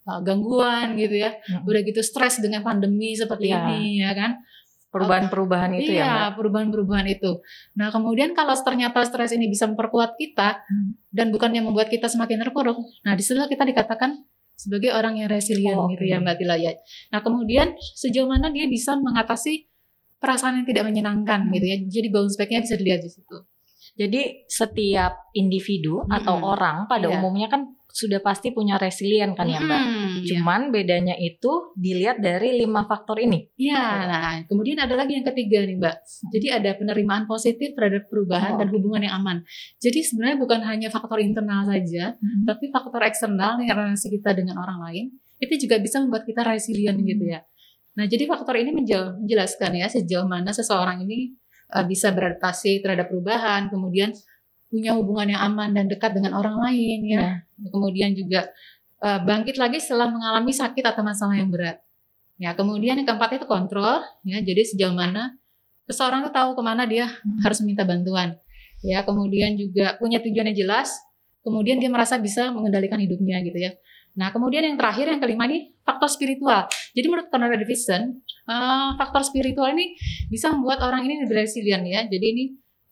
uh, 0.08 0.20
gangguan 0.24 0.98
gitu 0.98 1.14
ya, 1.14 1.30
hmm. 1.36 1.62
udah 1.62 1.80
gitu 1.86 2.00
stres 2.02 2.42
dengan 2.42 2.66
pandemi 2.66 3.14
seperti 3.14 3.54
ya. 3.54 3.70
ini 3.70 4.02
ya 4.02 4.10
kan 4.18 4.42
perubahan-perubahan 4.98 5.70
itu 5.78 5.90
iya, 5.94 6.02
ya 6.02 6.06
Iya, 6.06 6.24
perubahan-perubahan 6.34 7.06
itu. 7.06 7.38
Nah, 7.78 7.88
kemudian 7.94 8.34
kalau 8.34 8.52
ternyata 8.58 9.00
stres 9.06 9.30
ini 9.30 9.46
bisa 9.46 9.70
memperkuat 9.70 10.18
kita 10.18 10.58
hmm. 10.66 11.14
dan 11.14 11.30
bukannya 11.30 11.62
membuat 11.62 11.88
kita 11.88 12.10
semakin 12.10 12.42
terpuruk, 12.42 12.82
nah 13.06 13.14
di 13.14 13.22
situlah 13.22 13.46
kita 13.46 13.62
dikatakan 13.62 14.26
sebagai 14.58 14.90
orang 14.90 15.22
yang 15.22 15.30
resilient 15.30 15.78
oh, 15.78 15.86
gitu 15.86 16.02
ya 16.02 16.18
Mbak 16.18 16.36
Tilayat. 16.42 16.76
Nah, 17.14 17.22
kemudian 17.22 17.78
sejauh 17.78 18.26
mana 18.26 18.50
dia 18.50 18.66
bisa 18.66 18.98
mengatasi 18.98 19.70
perasaan 20.18 20.62
yang 20.62 20.66
tidak 20.66 20.84
menyenangkan 20.90 21.46
hmm. 21.46 21.54
gitu 21.54 21.66
ya. 21.70 21.76
Jadi 21.86 22.08
bounce 22.10 22.34
back-nya 22.34 22.66
bisa 22.66 22.74
dilihat 22.74 23.00
di 23.06 23.10
situ. 23.14 23.38
Jadi 23.98 24.46
setiap 24.50 25.30
individu 25.34 26.02
hmm. 26.02 26.10
atau 26.10 26.42
orang 26.42 26.90
pada 26.90 27.06
iya. 27.06 27.22
umumnya 27.22 27.46
kan 27.46 27.77
sudah 27.98 28.22
pasti 28.22 28.54
punya 28.54 28.78
resilient 28.78 29.34
kan 29.34 29.50
ya 29.50 29.58
Mbak. 29.58 29.82
Hmm, 29.82 30.16
Cuman 30.22 30.60
bedanya 30.70 31.18
itu 31.18 31.74
dilihat 31.74 32.22
dari 32.22 32.54
lima 32.54 32.86
faktor 32.86 33.18
ini. 33.18 33.50
Iya, 33.58 33.82
nah 34.06 34.38
kemudian 34.46 34.78
ada 34.78 34.94
lagi 34.94 35.18
yang 35.18 35.26
ketiga 35.26 35.66
nih 35.66 35.74
Mbak. 35.82 35.96
Jadi 36.30 36.46
ada 36.54 36.70
penerimaan 36.78 37.26
positif 37.26 37.74
terhadap 37.74 38.06
perubahan 38.06 38.54
oh. 38.54 38.58
dan 38.62 38.70
hubungan 38.70 39.02
yang 39.02 39.18
aman. 39.18 39.42
Jadi 39.82 40.06
sebenarnya 40.06 40.38
bukan 40.38 40.62
hanya 40.62 40.88
faktor 40.94 41.18
internal 41.18 41.66
saja, 41.66 42.14
hmm. 42.14 42.46
tapi 42.46 42.70
faktor 42.70 43.02
eksternal 43.02 43.58
yang 43.66 43.74
relasi 43.74 44.14
kita 44.14 44.30
dengan 44.38 44.62
orang 44.62 44.78
lain 44.86 45.06
itu 45.42 45.66
juga 45.66 45.82
bisa 45.82 45.98
membuat 45.98 46.22
kita 46.22 46.46
resilient 46.46 47.02
hmm. 47.02 47.08
gitu 47.10 47.24
ya. 47.34 47.42
Nah, 47.98 48.06
jadi 48.06 48.30
faktor 48.30 48.54
ini 48.54 48.70
menjelaskan 48.70 49.74
ya 49.74 49.90
sejauh 49.90 50.30
mana 50.30 50.54
seseorang 50.54 51.02
ini 51.02 51.34
uh, 51.74 51.82
bisa 51.82 52.14
beradaptasi 52.14 52.78
terhadap 52.78 53.10
perubahan, 53.10 53.66
kemudian 53.66 54.14
punya 54.68 54.92
hubungan 54.94 55.32
yang 55.32 55.42
aman 55.52 55.72
dan 55.72 55.88
dekat 55.88 56.12
dengan 56.12 56.36
orang 56.36 56.56
lain 56.60 57.00
ya. 57.08 57.20
ya. 57.20 57.68
Kemudian 57.72 58.12
juga 58.14 58.52
uh, 59.00 59.20
bangkit 59.24 59.56
lagi 59.56 59.80
setelah 59.80 60.12
mengalami 60.12 60.52
sakit 60.52 60.84
atau 60.84 61.02
masalah 61.02 61.34
yang 61.34 61.48
berat. 61.48 61.80
Ya, 62.38 62.54
kemudian 62.54 62.94
yang 63.02 63.08
keempat 63.08 63.40
itu 63.42 63.46
kontrol 63.50 64.04
ya. 64.22 64.38
Jadi 64.38 64.62
sejauh 64.62 64.94
mana 64.94 65.34
seseorang 65.90 66.22
itu 66.22 66.30
tahu 66.30 66.54
ke 66.54 66.62
mana 66.62 66.86
dia 66.86 67.10
hmm. 67.10 67.42
harus 67.42 67.58
minta 67.64 67.82
bantuan. 67.82 68.38
Ya, 68.84 69.02
kemudian 69.02 69.58
juga 69.58 69.98
punya 69.98 70.22
tujuan 70.22 70.54
yang 70.54 70.58
jelas. 70.68 70.94
Kemudian 71.42 71.80
dia 71.80 71.88
merasa 71.88 72.20
bisa 72.20 72.52
mengendalikan 72.52 73.00
hidupnya 73.00 73.40
gitu 73.42 73.56
ya. 73.56 73.72
Nah, 74.18 74.34
kemudian 74.34 74.66
yang 74.66 74.74
terakhir 74.74 75.06
yang 75.08 75.22
kelima 75.22 75.46
ini 75.46 75.72
faktor 75.86 76.10
spiritual. 76.10 76.66
Jadi 76.92 77.06
menurut 77.06 77.30
Conrad 77.30 77.54
Davidson, 77.54 78.18
uh, 78.50 78.98
faktor 78.98 79.22
spiritual 79.22 79.70
ini 79.72 79.94
bisa 80.26 80.50
membuat 80.50 80.82
orang 80.82 81.06
ini 81.06 81.22
lebih 81.22 81.38
resilient 81.38 81.86
ya. 81.86 82.02
Jadi 82.04 82.26
ini 82.26 82.44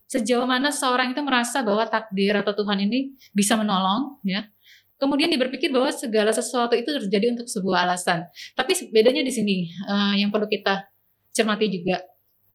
sejauh 0.07 0.47
mana 0.47 0.71
seorang 0.71 1.11
itu 1.13 1.21
merasa 1.23 1.67
bahwa 1.67 1.87
takdir 1.87 2.35
atau 2.39 2.55
Tuhan 2.55 2.87
ini 2.87 3.15
bisa 3.35 3.59
menolong 3.59 4.23
ya 4.23 4.47
kemudian 4.97 5.29
dia 5.29 5.41
berpikir 5.41 5.69
bahwa 5.75 5.91
segala 5.93 6.31
sesuatu 6.31 6.79
itu 6.79 6.89
terjadi 6.89 7.35
untuk 7.35 7.51
sebuah 7.51 7.85
alasan 7.91 8.25
tapi 8.55 8.73
bedanya 8.95 9.27
di 9.27 9.33
sini 9.35 9.57
uh, 9.85 10.15
yang 10.15 10.31
perlu 10.31 10.47
kita 10.47 10.87
cermati 11.35 11.69
juga 11.69 12.01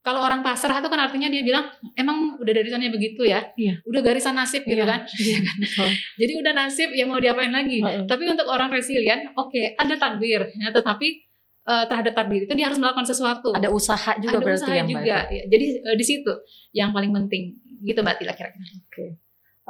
kalau 0.01 0.25
orang 0.25 0.41
pasrah 0.41 0.81
itu 0.81 0.89
kan 0.89 0.97
artinya 0.97 1.29
dia 1.29 1.45
bilang 1.45 1.69
emang 1.93 2.41
udah 2.41 2.53
dari 2.57 2.73
sana 2.73 2.89
begitu 2.89 3.21
ya, 3.21 3.53
iya. 3.53 3.77
udah 3.85 4.01
garisan 4.01 4.33
nasib 4.33 4.65
gitu 4.65 4.81
iya. 4.81 4.89
kan, 4.89 5.05
iya, 5.21 5.37
jadi 6.25 6.33
udah 6.41 6.53
nasib 6.57 6.89
ya 6.89 7.05
mau 7.05 7.21
diapain 7.21 7.53
lagi. 7.53 7.85
Uh 7.85 8.01
-uh. 8.01 8.05
Tapi 8.09 8.25
untuk 8.25 8.49
orang 8.49 8.73
resilient, 8.73 9.29
oke 9.37 9.53
okay, 9.53 9.77
ada 9.77 9.93
takdir, 10.01 10.49
ya, 10.57 10.73
tetapi 10.73 11.21
uh, 11.65 11.85
terhadap 11.85 12.13
takdir 12.17 12.45
itu 12.49 12.53
dia 12.57 12.69
harus 12.69 12.79
melakukan 12.81 13.05
sesuatu. 13.05 13.53
Ada 13.53 13.69
usaha 13.69 14.17
juga 14.17 14.37
ada 14.39 14.45
berarti 14.45 14.63
usaha 14.65 14.75
yang 14.75 14.89
juga. 14.89 15.17
Ya. 15.29 15.43
Jadi 15.49 15.65
uh, 15.85 15.95
di 15.97 16.05
situ 16.05 16.33
yang 16.73 16.89
paling 16.95 17.11
penting 17.13 17.57
gitu 17.81 17.99
Mbak 18.01 18.15
Tila 18.21 18.33
kira-kira. 18.37 18.65
Oke. 18.65 18.85
Okay. 18.89 19.09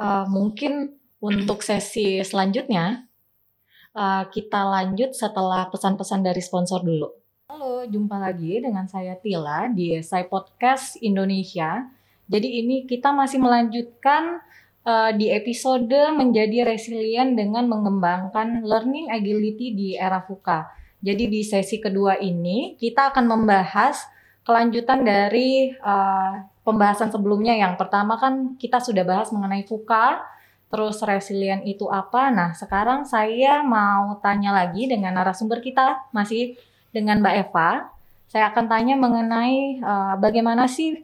Uh, 0.00 0.04
eh, 0.04 0.26
mungkin 0.32 0.72
untuk 1.22 1.60
sesi 1.62 2.18
selanjutnya 2.24 3.06
uh, 3.94 4.24
kita 4.28 4.60
lanjut 4.64 5.12
setelah 5.12 5.68
pesan-pesan 5.68 6.24
dari 6.24 6.40
sponsor 6.40 6.82
dulu. 6.82 7.08
Halo, 7.52 7.84
jumpa 7.84 8.16
lagi 8.16 8.64
dengan 8.64 8.88
saya 8.88 9.12
Tila 9.20 9.68
di 9.68 10.00
Sai 10.00 10.24
Podcast 10.24 10.96
Indonesia. 11.04 11.84
Jadi 12.24 12.64
ini 12.64 12.88
kita 12.88 13.12
masih 13.12 13.44
melanjutkan 13.44 14.40
uh, 14.88 15.12
di 15.12 15.28
episode 15.28 15.92
menjadi 16.16 16.64
resilient 16.64 17.36
dengan 17.36 17.68
mengembangkan 17.68 18.64
learning 18.64 19.12
agility 19.12 19.76
di 19.76 19.88
era 20.00 20.24
VUCA. 20.24 20.81
Jadi 21.02 21.26
di 21.26 21.42
sesi 21.42 21.82
kedua 21.82 22.14
ini 22.22 22.78
kita 22.78 23.10
akan 23.10 23.26
membahas 23.26 24.06
kelanjutan 24.46 25.02
dari 25.02 25.74
uh, 25.82 26.46
pembahasan 26.62 27.10
sebelumnya. 27.10 27.58
Yang 27.58 27.74
pertama 27.78 28.14
kan 28.18 28.54
kita 28.54 28.78
sudah 28.78 29.02
bahas 29.02 29.34
mengenai 29.34 29.66
VUCA, 29.66 30.22
terus 30.70 31.02
resilient 31.02 31.66
itu 31.66 31.90
apa. 31.90 32.30
Nah 32.30 32.54
sekarang 32.54 33.02
saya 33.02 33.66
mau 33.66 34.14
tanya 34.22 34.54
lagi 34.54 34.86
dengan 34.86 35.18
narasumber 35.18 35.58
kita 35.58 36.06
masih 36.14 36.54
dengan 36.94 37.18
Mbak 37.18 37.34
Eva. 37.50 37.90
Saya 38.30 38.48
akan 38.54 38.64
tanya 38.70 38.94
mengenai 38.96 39.82
uh, 39.82 40.14
bagaimana 40.22 40.70
sih 40.70 41.02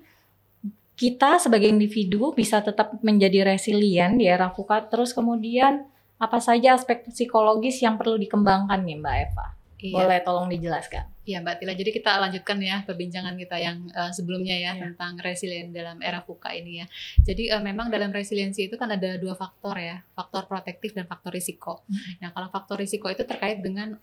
kita 0.98 1.38
sebagai 1.42 1.70
individu 1.70 2.34
bisa 2.34 2.58
tetap 2.62 2.98
menjadi 3.02 3.50
resilient 3.50 4.14
di 4.18 4.30
era 4.30 4.46
VUCA. 4.54 4.86
Terus 4.86 5.10
kemudian 5.10 5.90
apa 6.18 6.38
saja 6.38 6.78
aspek 6.78 7.06
psikologis 7.10 7.82
yang 7.82 7.98
perlu 7.98 8.14
dikembangkan 8.14 8.78
nih 8.82 8.98
Mbak 8.98 9.16
Eva? 9.26 9.57
Iya. 9.78 9.94
Boleh 9.94 10.18
tolong 10.26 10.48
dijelaskan? 10.50 11.17
Iya 11.28 11.44
Mbak 11.44 11.60
Tila, 11.60 11.76
jadi 11.76 11.90
kita 11.92 12.10
lanjutkan 12.24 12.56
ya 12.56 12.80
perbincangan 12.88 13.36
kita 13.36 13.60
yang 13.60 13.84
uh, 13.92 14.08
sebelumnya 14.16 14.56
ya, 14.56 14.72
ya 14.72 14.88
tentang 14.88 15.20
resilient 15.20 15.76
dalam 15.76 16.00
era 16.00 16.24
VUCA 16.24 16.56
ini 16.56 16.80
ya. 16.80 16.86
Jadi 17.20 17.52
uh, 17.52 17.60
memang 17.60 17.92
dalam 17.92 18.08
resiliensi 18.08 18.64
itu 18.64 18.80
kan 18.80 18.88
ada 18.88 19.20
dua 19.20 19.36
faktor 19.36 19.76
ya, 19.76 20.00
faktor 20.16 20.48
protektif 20.48 20.96
dan 20.96 21.04
faktor 21.04 21.36
risiko. 21.36 21.84
Hmm. 21.84 22.24
Nah 22.24 22.28
kalau 22.32 22.48
faktor 22.48 22.80
risiko 22.80 23.12
itu 23.12 23.28
terkait 23.28 23.60
dengan 23.60 24.00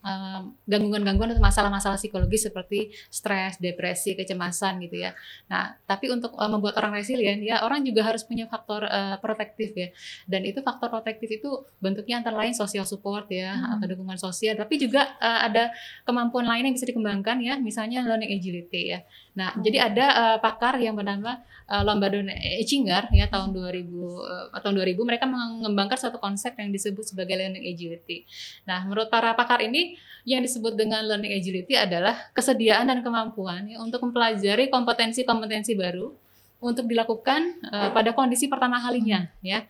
gangguan-gangguan 0.69 1.33
atau 1.33 1.41
masalah-masalah 1.41 1.97
psikologis 1.97 2.45
seperti 2.45 2.93
stres, 3.09 3.57
depresi, 3.57 4.13
kecemasan 4.13 4.77
gitu 4.85 5.09
ya. 5.09 5.17
Nah 5.49 5.81
tapi 5.89 6.13
untuk 6.13 6.37
uh, 6.37 6.45
membuat 6.45 6.77
orang 6.77 6.93
resilient 6.93 7.41
ya 7.41 7.65
orang 7.65 7.81
juga 7.81 8.05
harus 8.05 8.21
punya 8.21 8.45
faktor 8.45 8.85
uh, 8.85 9.17
protektif 9.17 9.73
ya. 9.73 9.89
Dan 10.29 10.45
itu 10.45 10.61
faktor 10.61 10.93
protektif 10.93 11.41
itu 11.41 11.65
bentuknya 11.81 12.21
antara 12.21 12.37
lain 12.37 12.53
social 12.53 12.85
support 12.85 13.25
ya 13.33 13.57
hmm. 13.57 13.81
atau 13.81 13.85
dukungan 13.97 14.21
sosial, 14.21 14.53
tapi 14.53 14.77
juga 14.77 15.17
uh, 15.17 15.49
ada 15.49 15.73
kemampuan 16.05 16.45
lain 16.45 16.69
yang 16.69 16.75
bisa 16.77 16.85
dikembangkan 16.85 17.14
dikembangkan 17.15 17.37
ya, 17.39 17.53
misalnya 17.55 18.03
learning 18.03 18.35
agility 18.35 18.91
ya. 18.91 18.99
Nah, 19.39 19.55
hmm. 19.55 19.63
jadi 19.63 19.77
ada 19.87 20.05
uh, 20.11 20.37
pakar 20.43 20.75
yang 20.83 20.99
bernama 20.99 21.39
uh, 21.71 21.83
Lombardo 21.87 22.19
Echinger 22.59 23.07
ya 23.15 23.31
tahun 23.31 23.55
2000 23.55 23.55
uh, 23.63 24.51
eh, 24.51 24.59
tahun 24.59 24.75
2000 24.83 25.07
mereka 25.07 25.25
mengembangkan 25.27 25.95
suatu 25.95 26.19
konsep 26.19 26.51
yang 26.59 26.75
disebut 26.75 27.15
sebagai 27.15 27.39
learning 27.39 27.63
agility. 27.63 28.27
Nah, 28.67 28.83
menurut 28.83 29.07
para 29.07 29.31
pakar 29.31 29.63
ini 29.63 29.95
yang 30.27 30.43
disebut 30.43 30.75
dengan 30.75 31.07
learning 31.07 31.31
agility 31.31 31.79
adalah 31.79 32.31
kesediaan 32.35 32.91
dan 32.91 32.99
kemampuan 32.99 33.71
ya 33.71 33.79
untuk 33.79 34.03
mempelajari 34.03 34.67
kompetensi-kompetensi 34.67 35.77
baru 35.79 36.11
untuk 36.59 36.89
dilakukan 36.89 37.61
uh, 37.71 37.89
pada 37.93 38.11
kondisi 38.11 38.49
pertama 38.49 38.81
kalinya 38.81 39.29
ya 39.45 39.63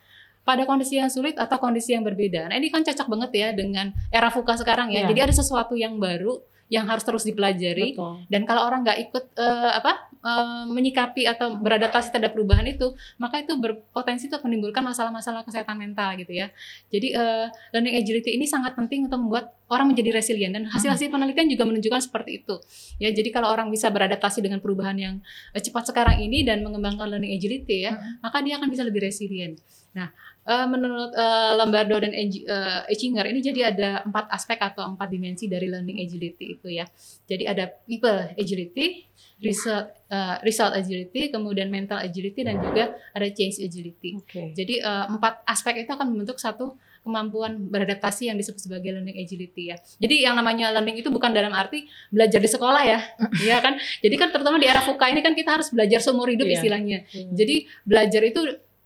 pada 0.46 0.64
kondisi 0.64 1.02
yang 1.02 1.10
sulit 1.10 1.36
atau 1.36 1.58
kondisi 1.58 1.98
yang 1.98 2.06
berbeda. 2.06 2.54
Nah 2.54 2.56
ini 2.56 2.70
kan 2.70 2.86
cocok 2.86 3.08
banget 3.10 3.32
ya 3.34 3.50
dengan 3.52 3.90
era 4.14 4.30
VUCA 4.30 4.62
sekarang 4.62 4.94
ya. 4.94 5.04
ya. 5.04 5.12
Jadi 5.12 5.20
ada 5.26 5.34
sesuatu 5.34 5.74
yang 5.74 5.98
baru 5.98 6.38
yang 6.66 6.90
harus 6.90 7.06
terus 7.06 7.22
dipelajari 7.22 7.94
Betul. 7.94 8.26
dan 8.26 8.42
kalau 8.50 8.66
orang 8.66 8.82
nggak 8.82 8.98
ikut 9.06 9.38
uh, 9.38 9.72
apa 9.78 10.10
uh, 10.26 10.66
menyikapi 10.66 11.30
atau 11.30 11.62
beradaptasi 11.62 12.10
terhadap 12.10 12.34
perubahan 12.34 12.66
itu 12.66 12.90
maka 13.22 13.38
itu 13.38 13.54
berpotensi 13.54 14.26
untuk 14.34 14.42
menimbulkan 14.50 14.82
masalah-masalah 14.82 15.46
kesehatan 15.46 15.78
mental 15.78 16.18
gitu 16.18 16.34
ya 16.34 16.50
jadi 16.90 17.08
uh, 17.22 17.46
learning 17.70 18.02
agility 18.02 18.34
ini 18.34 18.50
sangat 18.50 18.74
penting 18.74 19.06
untuk 19.06 19.22
membuat 19.22 19.54
orang 19.70 19.94
menjadi 19.94 20.18
resilient 20.18 20.58
dan 20.58 20.66
hasil-hasil 20.66 21.14
penelitian 21.14 21.54
juga 21.54 21.70
menunjukkan 21.70 22.02
seperti 22.02 22.42
itu 22.42 22.58
ya 22.98 23.14
jadi 23.14 23.30
kalau 23.30 23.54
orang 23.54 23.70
bisa 23.70 23.94
beradaptasi 23.94 24.42
dengan 24.42 24.58
perubahan 24.58 24.98
yang 24.98 25.16
uh, 25.54 25.62
cepat 25.62 25.94
sekarang 25.94 26.18
ini 26.18 26.42
dan 26.42 26.66
mengembangkan 26.66 27.06
learning 27.06 27.38
agility 27.38 27.86
ya 27.86 27.94
hmm. 27.94 28.26
maka 28.26 28.42
dia 28.42 28.58
akan 28.58 28.74
bisa 28.74 28.82
lebih 28.82 29.06
resilient 29.06 29.62
nah 29.94 30.10
Uh, 30.46 30.70
menurut 30.70 31.10
uh, 31.18 31.58
Lombardo 31.58 31.98
dan 31.98 32.14
uh, 32.14 32.86
Echinger 32.86 33.26
ini 33.34 33.42
jadi 33.42 33.74
ada 33.74 34.06
empat 34.06 34.30
aspek 34.30 34.62
atau 34.62 34.94
empat 34.94 35.10
dimensi 35.10 35.50
dari 35.50 35.66
learning 35.66 36.06
agility 36.06 36.54
itu 36.54 36.70
ya. 36.70 36.86
Jadi 37.26 37.50
ada 37.50 37.66
people 37.90 38.30
agility, 38.38 39.10
result 39.42 39.90
uh, 40.14 40.38
result 40.46 40.78
agility, 40.78 41.34
kemudian 41.34 41.74
mental 41.74 41.98
agility 41.98 42.46
dan 42.46 42.62
juga 42.62 42.94
ada 42.94 43.28
change 43.34 43.58
agility. 43.58 44.22
Okay. 44.22 44.54
Jadi 44.54 44.86
uh, 44.86 45.10
empat 45.18 45.42
aspek 45.50 45.82
itu 45.82 45.90
akan 45.90 46.14
membentuk 46.14 46.38
satu 46.38 46.78
kemampuan 47.06 47.70
beradaptasi 47.70 48.34
yang 48.34 48.38
disebut 48.38 48.66
sebagai 48.66 48.90
learning 48.90 49.22
agility 49.22 49.70
ya. 49.70 49.78
Jadi 50.02 50.26
yang 50.26 50.34
namanya 50.34 50.74
learning 50.74 51.06
itu 51.06 51.14
bukan 51.14 51.30
dalam 51.30 51.54
arti 51.54 51.86
belajar 52.10 52.42
di 52.42 52.50
sekolah 52.50 52.82
ya, 52.82 53.00
ya 53.54 53.62
kan. 53.62 53.78
Jadi 54.02 54.16
kan 54.18 54.34
terutama 54.34 54.58
di 54.58 54.66
era 54.66 54.82
VUCA 54.82 55.14
ini 55.14 55.22
kan 55.22 55.38
kita 55.38 55.62
harus 55.62 55.70
belajar 55.70 56.02
seumur 56.02 56.34
hidup 56.34 56.50
yeah. 56.50 56.58
istilahnya. 56.58 56.98
Jadi 57.14 57.70
belajar 57.86 58.22
itu 58.26 58.42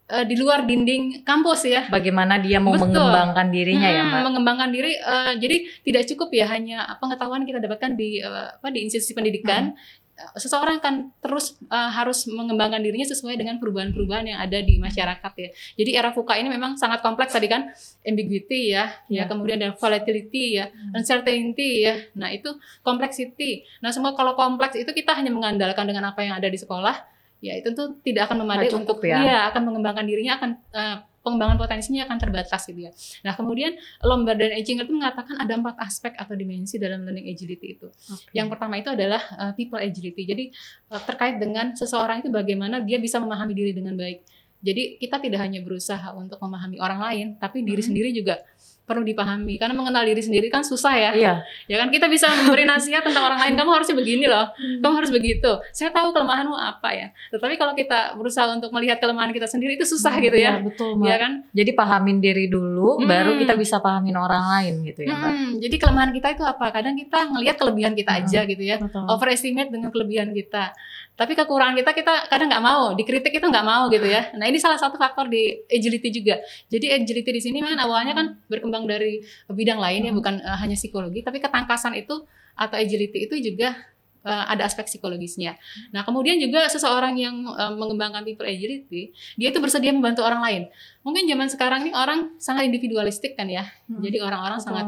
uh, 0.09 0.25
di 0.25 0.35
luar 0.35 0.65
dinding 0.65 1.21
kampus 1.21 1.69
ya. 1.69 1.85
Bagaimana 1.87 2.41
dia 2.41 2.57
mau 2.57 2.73
Betul. 2.73 2.89
mengembangkan 2.89 3.47
dirinya 3.53 3.89
hmm, 3.89 3.97
ya, 3.97 4.01
Mbak? 4.03 4.21
Mengembangkan 4.25 4.69
diri 4.73 4.91
uh, 4.97 5.33
jadi 5.37 5.57
tidak 5.85 6.03
cukup 6.09 6.29
ya 6.33 6.45
hanya 6.49 6.77
pengetahuan 6.97 7.45
kita 7.45 7.61
dapatkan 7.61 7.93
di 7.93 8.19
uh, 8.19 8.57
apa 8.57 8.67
di 8.73 8.83
institusi 8.89 9.13
pendidikan. 9.13 9.77
Hmm. 9.77 9.97
Seseorang 10.35 10.83
kan 10.83 11.15
terus 11.23 11.55
uh, 11.71 11.87
harus 11.95 12.27
mengembangkan 12.27 12.83
dirinya 12.83 13.07
sesuai 13.07 13.39
dengan 13.39 13.55
perubahan-perubahan 13.55 14.35
yang 14.35 14.39
ada 14.43 14.59
di 14.59 14.75
masyarakat 14.75 15.31
ya. 15.39 15.49
Jadi 15.79 15.89
era 15.95 16.11
VUCA 16.11 16.43
ini 16.43 16.51
memang 16.51 16.75
sangat 16.75 16.99
kompleks 16.99 17.31
tadi 17.31 17.47
kan 17.47 17.71
ambiguity 18.03 18.75
ya, 18.75 18.91
ya, 19.07 19.23
ya 19.23 19.31
kemudian 19.31 19.63
ada 19.63 19.71
volatility 19.79 20.59
ya, 20.59 20.67
hmm. 20.67 20.99
uncertainty 20.99 21.87
ya. 21.87 21.95
Nah, 22.19 22.35
itu 22.35 22.51
complexity. 22.83 23.63
Nah, 23.79 23.95
semua 23.95 24.11
kalau 24.11 24.35
kompleks 24.35 24.75
itu 24.75 24.91
kita 24.91 25.15
hanya 25.15 25.31
mengandalkan 25.31 25.87
dengan 25.87 26.11
apa 26.11 26.19
yang 26.19 26.35
ada 26.35 26.51
di 26.51 26.59
sekolah 26.59 27.18
ya 27.39 27.55
itu 27.55 27.71
tuh 27.71 27.95
tidak 28.03 28.27
akan 28.27 28.43
memadai 28.43 28.69
untuk 28.75 28.99
ya. 29.03 29.19
ya 29.23 29.39
akan 29.51 29.61
mengembangkan 29.71 30.03
dirinya 30.03 30.35
akan 30.35 30.51
uh, 30.75 30.97
pengembangan 31.19 31.57
potensinya 31.59 32.07
akan 32.07 32.17
terbatas 32.19 32.61
gitu 32.67 32.79
ya. 32.87 32.91
Nah 33.27 33.35
kemudian 33.35 33.75
Lombard 34.03 34.39
dan 34.39 34.55
Echinger 34.55 34.87
itu 34.87 34.95
mengatakan 34.95 35.35
ada 35.35 35.53
empat 35.55 35.75
aspek 35.79 36.15
atau 36.15 36.33
dimensi 36.35 36.79
dalam 36.79 37.03
learning 37.03 37.27
agility 37.27 37.75
itu. 37.79 37.87
Okay. 37.91 38.39
Yang 38.39 38.47
pertama 38.55 38.79
itu 38.79 38.89
adalah 38.91 39.21
uh, 39.35 39.51
people 39.53 39.79
agility. 39.79 40.23
Jadi 40.23 40.43
uh, 40.91 41.01
terkait 41.03 41.35
dengan 41.37 41.75
seseorang 41.75 42.23
itu 42.23 42.31
bagaimana 42.31 42.79
dia 42.83 42.97
bisa 42.97 43.19
memahami 43.19 43.53
diri 43.55 43.71
dengan 43.75 43.99
baik. 43.99 44.23
Jadi 44.59 44.99
kita 44.99 45.23
tidak 45.23 45.39
hanya 45.39 45.63
berusaha 45.63 46.11
untuk 46.19 46.35
memahami 46.43 46.83
orang 46.83 46.99
lain, 46.99 47.27
tapi 47.39 47.63
diri 47.63 47.79
hmm. 47.79 47.87
sendiri 47.87 48.09
juga 48.11 48.43
perlu 48.89 49.05
dipahami 49.05 49.61
karena 49.61 49.77
mengenal 49.77 50.01
diri 50.01 50.17
sendiri 50.17 50.49
kan 50.49 50.65
susah 50.65 50.97
ya. 50.97 51.11
Iya. 51.13 51.33
Ya 51.69 51.77
kan 51.77 51.93
kita 51.93 52.09
bisa 52.09 52.25
memberi 52.33 52.65
nasihat 52.65 53.05
tentang 53.05 53.29
orang 53.29 53.45
lain 53.45 53.53
kamu 53.53 53.69
harusnya 53.69 53.93
begini 53.93 54.25
loh. 54.25 54.49
Kamu 54.57 54.93
harus 54.97 55.13
begitu. 55.13 55.61
Saya 55.69 55.93
tahu 55.93 56.09
kelemahanmu 56.09 56.57
apa 56.57 56.89
ya. 56.97 57.07
Tetapi 57.29 57.61
kalau 57.61 57.77
kita 57.77 58.17
berusaha 58.17 58.49
untuk 58.49 58.73
melihat 58.73 58.97
kelemahan 58.97 59.29
kita 59.29 59.45
sendiri 59.45 59.77
itu 59.77 59.85
susah 59.85 60.17
hmm, 60.17 60.25
gitu 60.25 60.37
ya. 60.41 60.57
ya 60.57 60.65
betul, 60.65 60.97
Mbak. 60.97 61.05
Ya 61.05 61.15
kan? 61.21 61.31
Jadi 61.53 61.71
pahamin 61.77 62.17
diri 62.17 62.49
dulu 62.49 62.97
hmm. 62.97 63.05
baru 63.05 63.31
kita 63.37 63.53
bisa 63.53 63.77
pahamin 63.77 64.17
orang 64.17 64.43
lain 64.57 64.73
gitu 64.89 65.05
ya, 65.05 65.13
Mbak. 65.13 65.29
Hmm. 65.29 65.53
Jadi 65.61 65.75
kelemahan 65.77 66.09
kita 66.09 66.27
itu 66.33 66.43
apa? 66.49 66.65
Kadang 66.73 66.97
kita 66.97 67.19
ngelihat 67.29 67.55
kelebihan 67.61 67.93
kita 67.93 68.11
hmm. 68.17 68.19
aja 68.25 68.39
gitu 68.49 68.63
ya. 68.65 68.75
Betul. 68.81 69.05
Overestimate 69.05 69.69
dengan 69.69 69.93
kelebihan 69.93 70.33
kita. 70.33 70.73
Tapi 71.19 71.35
kekurangan 71.35 71.75
kita 71.75 71.91
kita 71.91 72.13
kadang 72.31 72.47
nggak 72.47 72.63
mau, 72.63 72.95
dikritik 72.95 73.35
itu 73.35 73.43
nggak 73.43 73.67
mau 73.67 73.91
gitu 73.91 74.07
ya. 74.07 74.31
Nah 74.39 74.47
ini 74.47 74.55
salah 74.55 74.79
satu 74.79 74.95
faktor 74.95 75.27
di 75.27 75.51
agility 75.67 76.15
juga. 76.15 76.39
Jadi 76.71 76.95
agility 76.95 77.35
di 77.35 77.41
sini 77.43 77.59
kan 77.59 77.75
awalnya 77.75 78.15
kan 78.15 78.39
berkembang 78.47 78.78
dari 78.85 79.23
bidang 79.49 79.79
lain 79.81 80.07
ya, 80.07 80.13
bukan 80.13 80.39
uh, 80.43 80.57
hanya 80.59 80.77
psikologi, 80.77 81.25
tapi 81.25 81.41
ketangkasan 81.41 81.97
itu 81.97 82.23
atau 82.59 82.75
agility 82.75 83.27
itu 83.27 83.35
juga 83.39 83.75
uh, 84.23 84.45
ada 84.51 84.67
aspek 84.67 84.87
psikologisnya. 84.87 85.55
Nah 85.95 86.03
kemudian 86.03 86.39
juga 86.39 86.67
seseorang 86.67 87.15
yang 87.15 87.35
uh, 87.47 87.71
mengembangkan 87.75 88.23
people 88.27 88.47
agility, 88.47 89.15
dia 89.39 89.47
itu 89.51 89.59
bersedia 89.63 89.95
membantu 89.95 90.23
orang 90.27 90.41
lain. 90.43 90.63
Mungkin 91.03 91.23
zaman 91.27 91.47
sekarang 91.47 91.79
ini 91.87 91.91
orang 91.95 92.35
sangat 92.37 92.67
individualistik 92.67 93.39
kan 93.39 93.47
ya. 93.47 93.67
Hmm. 93.87 94.03
Jadi 94.03 94.19
orang-orang 94.19 94.59
sangat 94.59 94.87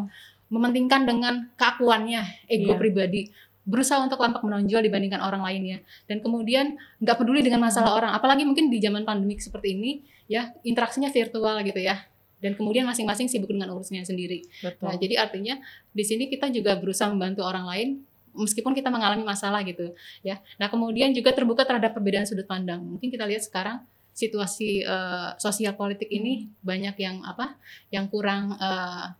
mementingkan 0.52 1.08
dengan 1.08 1.48
keakuannya, 1.56 2.48
ego 2.52 2.76
yeah. 2.76 2.80
pribadi 2.80 3.32
berusaha 3.62 4.02
untuk 4.02 4.18
tampak 4.18 4.42
menonjol 4.42 4.82
dibandingkan 4.82 5.22
orang 5.22 5.46
lainnya 5.46 5.86
dan 6.10 6.18
kemudian 6.18 6.82
nggak 6.98 7.14
peduli 7.14 7.46
dengan 7.46 7.62
masalah 7.62 7.94
orang 7.94 8.12
apalagi 8.18 8.42
mungkin 8.42 8.74
di 8.74 8.82
zaman 8.82 9.06
pandemik 9.06 9.38
seperti 9.38 9.78
ini 9.78 9.92
ya 10.26 10.50
interaksinya 10.66 11.14
virtual 11.14 11.62
gitu 11.62 11.78
ya 11.78 12.02
dan 12.42 12.58
kemudian 12.58 12.84
masing-masing 12.90 13.30
sibuk 13.30 13.48
dengan 13.48 13.72
urusannya 13.72 14.04
sendiri 14.04 14.44
Betul. 14.60 14.84
nah 14.90 14.96
jadi 14.98 15.22
artinya 15.22 15.62
di 15.94 16.04
sini 16.04 16.28
kita 16.28 16.50
juga 16.50 16.76
berusaha 16.76 17.08
membantu 17.08 17.46
orang 17.46 17.66
lain 17.70 17.90
meskipun 18.36 18.74
kita 18.74 18.90
mengalami 18.90 19.24
masalah 19.24 19.62
gitu 19.64 19.94
ya 20.26 20.42
nah 20.58 20.68
kemudian 20.68 21.14
juga 21.14 21.32
terbuka 21.32 21.64
terhadap 21.64 21.94
perbedaan 21.94 22.26
sudut 22.26 22.50
pandang 22.50 22.82
mungkin 22.82 23.14
kita 23.14 23.24
lihat 23.30 23.46
sekarang 23.46 23.86
situasi 24.12 24.84
uh, 24.84 25.40
sosial 25.40 25.74
politik 25.80 26.12
ini 26.12 26.52
banyak 26.60 27.00
yang 27.00 27.24
apa 27.24 27.56
yang 27.94 28.12
kurang 28.12 28.60
uh, 28.60 29.16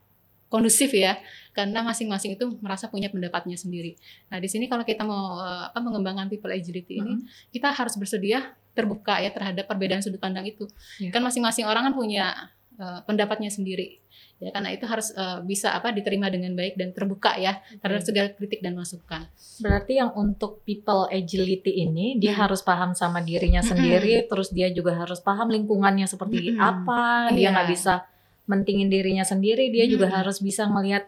kondusif 0.52 0.92
ya 0.92 1.16
karena 1.56 1.80
masing-masing 1.80 2.36
itu 2.36 2.44
merasa 2.60 2.92
punya 2.92 3.08
pendapatnya 3.08 3.56
sendiri. 3.56 3.96
Nah 4.28 4.44
di 4.44 4.52
sini 4.52 4.68
kalau 4.68 4.84
kita 4.84 5.08
mau 5.08 5.40
uh, 5.40 5.72
apa 5.72 5.80
mengembangkan 5.80 6.28
people 6.28 6.52
agility 6.52 7.00
ini 7.00 7.16
mm 7.16 7.20
-hmm. 7.24 7.50
kita 7.56 7.72
harus 7.72 7.96
bersedia 7.96 8.52
terbuka 8.76 9.20
ya 9.24 9.32
terhadap 9.32 9.68
perbedaan 9.68 10.04
sudut 10.04 10.20
pandang 10.20 10.44
itu. 10.44 10.68
Yeah. 11.00 11.16
Kan 11.16 11.24
masing-masing 11.24 11.64
orang 11.64 11.88
kan 11.92 11.94
punya 11.96 12.52
uh, 12.80 13.02
pendapatnya 13.04 13.50
sendiri 13.50 14.02
ya 14.42 14.50
karena 14.50 14.74
itu 14.74 14.90
harus 14.90 15.14
uh, 15.14 15.40
bisa 15.46 15.70
apa 15.70 15.94
diterima 15.94 16.26
dengan 16.34 16.58
baik 16.58 16.74
dan 16.74 16.90
terbuka 16.98 17.38
ya 17.38 17.62
terhadap 17.78 18.02
segala 18.02 18.28
kritik 18.34 18.66
dan 18.66 18.74
masukan. 18.74 19.30
Berarti 19.62 20.02
yang 20.02 20.18
untuk 20.18 20.66
people 20.66 21.06
agility 21.14 21.86
ini 21.86 22.18
dia 22.18 22.34
hmm. 22.34 22.42
harus 22.42 22.66
paham 22.66 22.98
sama 22.98 23.22
dirinya 23.22 23.62
sendiri, 23.62 24.26
hmm. 24.26 24.28
terus 24.34 24.50
dia 24.50 24.74
juga 24.74 24.98
harus 24.98 25.22
paham 25.22 25.54
lingkungannya 25.54 26.10
seperti 26.10 26.58
hmm. 26.58 26.58
apa, 26.58 27.30
dia 27.38 27.50
iya. 27.50 27.50
nggak 27.54 27.68
yeah. 27.70 27.76
bisa 27.78 27.94
mentingin 28.50 28.90
dirinya 28.90 29.22
sendiri, 29.22 29.70
dia 29.70 29.86
hmm. 29.86 29.94
juga 29.94 30.08
harus 30.10 30.42
bisa 30.42 30.66
melihat 30.66 31.06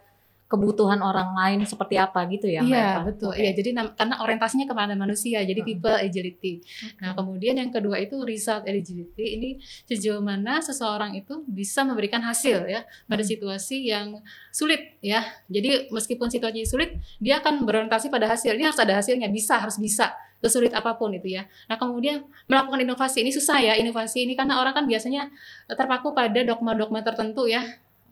kebutuhan 0.54 1.02
orang 1.02 1.34
lain 1.34 1.66
seperti 1.66 1.98
apa 1.98 2.30
gitu 2.30 2.46
ya 2.46 2.62
Iya 2.62 3.02
betul. 3.02 3.34
Iya 3.34 3.58
jadi 3.58 3.74
karena 3.98 4.22
orientasinya 4.22 4.70
kepada 4.70 4.94
manusia 4.94 5.42
jadi 5.42 5.66
hmm. 5.66 5.70
people 5.74 5.98
agility. 5.98 6.62
Okay. 6.62 7.02
Nah 7.02 7.18
kemudian 7.18 7.58
yang 7.58 7.74
kedua 7.74 7.98
itu 7.98 8.22
result 8.22 8.70
agility 8.70 9.26
ini 9.34 9.50
sejauh 9.90 10.22
mana 10.22 10.62
seseorang 10.62 11.18
itu 11.18 11.42
bisa 11.50 11.82
memberikan 11.82 12.22
hasil 12.22 12.70
ya 12.70 12.86
pada 13.10 13.26
situasi 13.26 13.90
yang 13.90 14.22
sulit 14.54 15.02
ya. 15.02 15.26
Jadi 15.50 15.90
meskipun 15.90 16.30
situasi 16.30 16.70
sulit 16.70 17.02
dia 17.18 17.42
akan 17.42 17.66
berorientasi 17.66 18.14
pada 18.14 18.30
hasil. 18.30 18.54
Ini 18.54 18.70
harus 18.70 18.78
ada 18.78 18.94
hasilnya 18.94 19.34
bisa 19.34 19.58
harus 19.58 19.82
bisa 19.82 20.14
sesulit 20.44 20.76
apa 20.76 21.00
pun 21.00 21.10
itu 21.16 21.34
ya. 21.34 21.50
Nah 21.66 21.80
kemudian 21.80 22.28
melakukan 22.46 22.84
inovasi 22.84 23.26
ini 23.26 23.32
susah 23.32 23.58
ya 23.64 23.74
inovasi 23.80 24.28
ini 24.28 24.38
karena 24.38 24.60
orang 24.60 24.76
kan 24.76 24.86
biasanya 24.86 25.32
terpaku 25.66 26.12
pada 26.12 26.44
dogma-dogma 26.44 27.00
tertentu 27.00 27.48
ya 27.48 27.64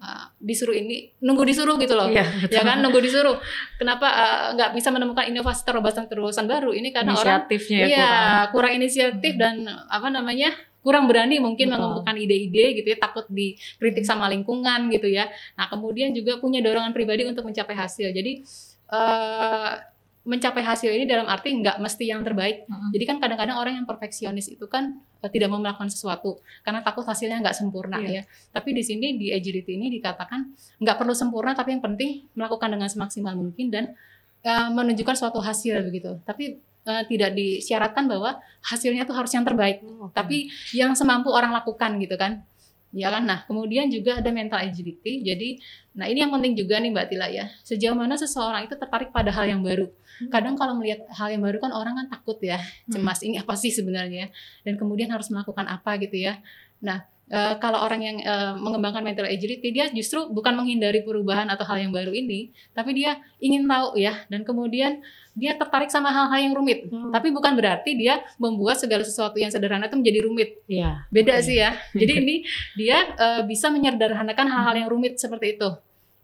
uh, 0.02 0.26
disuruh 0.42 0.74
ini 0.74 1.14
nunggu 1.22 1.46
disuruh 1.46 1.78
gitu 1.78 1.94
loh 1.94 2.10
iya, 2.10 2.26
ya 2.50 2.62
kan 2.66 2.82
nunggu 2.82 3.00
disuruh 3.00 3.38
kenapa 3.78 4.08
uh, 4.10 4.46
nggak 4.58 4.74
bisa 4.74 4.90
menemukan 4.90 5.30
inovasi 5.30 5.62
terobosan 5.64 6.10
terobosan 6.10 6.50
baru 6.50 6.74
ini 6.74 6.90
karena 6.90 7.14
orang 7.14 7.46
ya 7.48 7.86
iya, 7.86 7.88
kurang. 7.88 8.52
kurang 8.52 8.72
inisiatif 8.82 9.34
hmm. 9.38 9.42
dan 9.42 9.56
apa 9.88 10.08
namanya 10.10 10.52
kurang 10.82 11.06
berani 11.06 11.38
mungkin 11.38 11.70
Betul. 11.70 11.78
mengembangkan 11.78 12.18
ide-ide 12.18 12.82
gitu 12.82 12.88
ya 12.90 12.98
takut 12.98 13.30
dikritik 13.30 14.02
sama 14.02 14.26
lingkungan 14.34 14.90
gitu 14.90 15.06
ya 15.06 15.30
nah 15.54 15.70
kemudian 15.70 16.10
juga 16.12 16.42
punya 16.42 16.60
dorongan 16.66 16.92
pribadi 16.92 17.30
untuk 17.30 17.46
mencapai 17.46 17.78
hasil 17.78 18.10
jadi 18.10 18.42
uh, 18.90 19.91
mencapai 20.22 20.62
hasil 20.62 20.94
ini 20.94 21.10
dalam 21.10 21.26
arti 21.26 21.50
nggak 21.50 21.82
mesti 21.82 22.06
yang 22.06 22.22
terbaik. 22.22 22.70
Uh-huh. 22.70 22.94
Jadi 22.94 23.04
kan 23.10 23.18
kadang-kadang 23.18 23.58
orang 23.58 23.74
yang 23.82 23.88
perfeksionis 23.90 24.54
itu 24.54 24.70
kan 24.70 25.02
uh, 25.18 25.30
tidak 25.34 25.50
mau 25.50 25.58
melakukan 25.58 25.90
sesuatu 25.90 26.38
karena 26.62 26.86
takut 26.86 27.02
hasilnya 27.02 27.42
nggak 27.42 27.58
sempurna 27.58 27.98
yeah. 28.06 28.22
ya. 28.22 28.54
Tapi 28.54 28.70
di 28.78 28.84
sini 28.86 29.18
di 29.18 29.34
agility 29.34 29.82
ini 29.82 29.90
dikatakan 29.90 30.54
nggak 30.78 30.96
perlu 31.02 31.18
sempurna 31.18 31.58
tapi 31.58 31.74
yang 31.74 31.82
penting 31.82 32.30
melakukan 32.38 32.70
dengan 32.70 32.86
semaksimal 32.86 33.34
mungkin 33.34 33.74
dan 33.74 33.98
uh, 34.46 34.70
menunjukkan 34.70 35.18
suatu 35.18 35.42
hasil 35.42 35.82
begitu. 35.90 36.22
Tapi 36.22 36.62
uh, 36.86 37.02
tidak 37.10 37.34
disyaratkan 37.34 38.06
bahwa 38.06 38.38
hasilnya 38.62 39.10
tuh 39.10 39.18
harus 39.18 39.34
yang 39.34 39.42
terbaik. 39.42 39.82
Oh, 39.82 40.06
okay. 40.06 40.14
Tapi 40.22 40.38
yang 40.78 40.94
semampu 40.94 41.34
orang 41.34 41.50
lakukan 41.50 41.98
gitu 41.98 42.14
kan 42.14 42.46
ya 42.92 43.08
kan 43.08 43.24
nah 43.24 43.40
kemudian 43.48 43.88
juga 43.88 44.20
ada 44.20 44.30
mental 44.30 44.60
agility. 44.60 45.24
Jadi 45.24 45.50
nah 45.96 46.08
ini 46.08 46.24
yang 46.24 46.32
penting 46.32 46.54
juga 46.56 46.80
nih 46.80 46.92
mbak 46.92 47.08
Tila 47.12 47.28
ya. 47.32 47.48
Sejauh 47.64 47.96
mana 47.96 48.16
seseorang 48.20 48.68
itu 48.68 48.76
tertarik 48.76 49.10
pada 49.16 49.32
hal 49.32 49.48
yang 49.48 49.64
baru. 49.64 49.88
Hmm. 50.22 50.30
kadang 50.30 50.54
kalau 50.54 50.78
melihat 50.78 51.02
hal 51.18 51.34
yang 51.34 51.42
baru 51.42 51.58
kan 51.58 51.72
orang 51.74 51.98
kan 51.98 52.08
takut 52.14 52.38
ya 52.46 52.62
hmm. 52.62 52.94
cemas 52.94 53.26
ini 53.26 53.40
apa 53.40 53.56
sih 53.56 53.72
sebenarnya? 53.74 54.30
Dan 54.62 54.78
kemudian 54.78 55.10
harus 55.10 55.32
melakukan 55.32 55.66
apa 55.66 55.98
gitu 55.98 56.20
ya. 56.20 56.38
Nah 56.84 57.08
Uh, 57.32 57.56
kalau 57.64 57.80
orang 57.80 58.04
yang 58.04 58.18
uh, 58.28 58.60
mengembangkan 58.60 59.08
mental 59.08 59.24
agility 59.24 59.72
dia 59.72 59.88
justru 59.88 60.28
bukan 60.28 60.52
menghindari 60.52 61.00
perubahan 61.00 61.48
atau 61.48 61.64
hal 61.64 61.80
yang 61.80 61.96
baru 61.96 62.12
ini 62.12 62.52
tapi 62.76 62.92
dia 62.92 63.24
ingin 63.40 63.64
tahu 63.72 63.96
ya 63.96 64.28
dan 64.28 64.44
kemudian 64.44 65.00
dia 65.32 65.56
tertarik 65.56 65.88
sama 65.88 66.12
hal-hal 66.12 66.40
yang 66.44 66.54
rumit. 66.56 66.92
Hmm. 66.92 67.08
Tapi 67.08 67.32
bukan 67.32 67.56
berarti 67.56 67.96
dia 67.96 68.20
membuat 68.36 68.84
segala 68.84 69.04
sesuatu 69.08 69.40
yang 69.40 69.48
sederhana 69.48 69.88
itu 69.88 69.96
menjadi 69.96 70.20
rumit. 70.28 70.60
Iya. 70.68 71.08
Beda 71.08 71.40
okay. 71.40 71.46
sih 71.48 71.56
ya. 71.56 71.72
Jadi 72.02 72.14
ini 72.20 72.36
dia 72.76 73.16
uh, 73.16 73.42
bisa 73.48 73.72
menyederhanakan 73.72 74.48
hal-hal 74.52 74.76
yang 74.76 74.90
rumit 74.92 75.16
seperti 75.16 75.56
itu. 75.56 75.70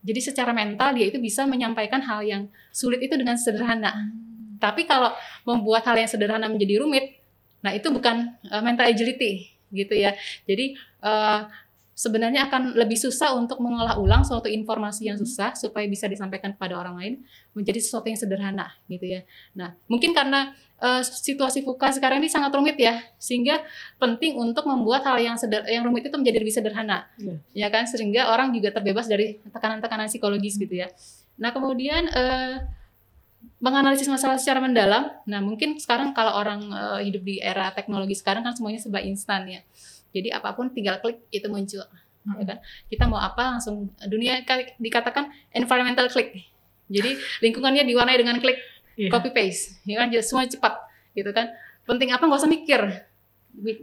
Jadi 0.04 0.20
secara 0.20 0.52
mental 0.52 0.96
dia 0.96 1.08
itu 1.08 1.20
bisa 1.20 1.48
menyampaikan 1.48 2.04
hal 2.04 2.24
yang 2.24 2.52
sulit 2.76 3.00
itu 3.00 3.16
dengan 3.16 3.40
sederhana. 3.40 3.96
Hmm. 3.96 4.60
Tapi 4.60 4.84
kalau 4.84 5.16
membuat 5.48 5.88
hal 5.88 5.96
yang 5.96 6.10
sederhana 6.10 6.52
menjadi 6.52 6.84
rumit, 6.84 7.24
nah 7.64 7.72
itu 7.72 7.88
bukan 7.88 8.36
uh, 8.52 8.60
mental 8.60 8.92
agility 8.92 9.57
gitu 9.72 9.94
ya. 9.96 10.16
Jadi 10.46 10.78
uh, 11.04 11.48
sebenarnya 11.98 12.46
akan 12.46 12.78
lebih 12.78 12.94
susah 12.94 13.34
untuk 13.34 13.58
mengolah 13.58 13.98
ulang 13.98 14.22
suatu 14.22 14.46
informasi 14.46 15.10
yang 15.10 15.18
susah 15.18 15.58
supaya 15.58 15.90
bisa 15.90 16.06
disampaikan 16.06 16.54
kepada 16.54 16.78
orang 16.78 16.94
lain 16.94 17.14
menjadi 17.58 17.82
sesuatu 17.82 18.06
yang 18.06 18.22
sederhana 18.22 18.70
gitu 18.86 19.18
ya. 19.18 19.26
Nah, 19.58 19.74
mungkin 19.90 20.14
karena 20.14 20.54
uh, 20.78 21.02
situasi 21.02 21.66
fuka 21.66 21.90
sekarang 21.90 22.22
ini 22.22 22.30
sangat 22.30 22.54
rumit 22.54 22.78
ya, 22.78 23.02
sehingga 23.18 23.66
penting 23.98 24.38
untuk 24.38 24.70
membuat 24.70 25.10
hal 25.10 25.18
yang 25.18 25.42
seder 25.42 25.66
yang 25.66 25.90
rumit 25.90 26.06
itu 26.06 26.14
menjadi 26.14 26.38
lebih 26.38 26.54
sederhana. 26.54 27.10
Yeah. 27.18 27.42
Ya 27.66 27.68
kan 27.74 27.90
sehingga 27.90 28.30
orang 28.30 28.54
juga 28.54 28.70
terbebas 28.78 29.10
dari 29.10 29.42
tekanan-tekanan 29.50 30.06
psikologis 30.06 30.62
gitu 30.62 30.78
ya. 30.78 30.94
Nah, 31.42 31.50
kemudian 31.50 32.14
uh, 32.14 32.62
menganalisis 33.58 34.08
masalah 34.08 34.38
secara 34.38 34.62
mendalam. 34.62 35.10
Nah, 35.26 35.40
mungkin 35.42 35.78
sekarang 35.82 36.14
kalau 36.14 36.36
orang 36.38 36.70
uh, 36.70 37.00
hidup 37.02 37.26
di 37.26 37.42
era 37.42 37.74
teknologi 37.74 38.14
sekarang 38.14 38.46
kan 38.46 38.54
semuanya 38.54 38.82
serba 38.82 39.02
instan 39.02 39.48
ya. 39.50 39.62
Jadi 40.14 40.34
apa 40.34 40.54
pun 40.54 40.72
tinggal 40.72 41.02
klik 41.04 41.26
itu 41.34 41.46
muncul. 41.50 41.84
Ya 41.84 41.88
hmm. 42.28 42.40
Ya 42.42 42.46
kan? 42.46 42.58
Kita 42.90 43.04
mau 43.08 43.20
apa 43.20 43.58
langsung 43.58 43.92
dunia 44.06 44.44
dikatakan 44.78 45.32
environmental 45.56 46.08
click. 46.12 46.48
Jadi 46.88 47.20
lingkungannya 47.44 47.84
diwarnai 47.84 48.16
dengan 48.16 48.40
klik 48.40 48.58
yeah. 48.96 49.12
copy 49.12 49.32
paste, 49.36 49.84
ya 49.84 50.00
kan? 50.00 50.08
Jadi 50.08 50.24
semua 50.24 50.48
cepat 50.48 50.74
gitu 51.14 51.32
kan. 51.36 51.52
Penting 51.84 52.16
apa 52.16 52.24
nggak 52.24 52.40
usah 52.40 52.52
mikir. 52.52 52.82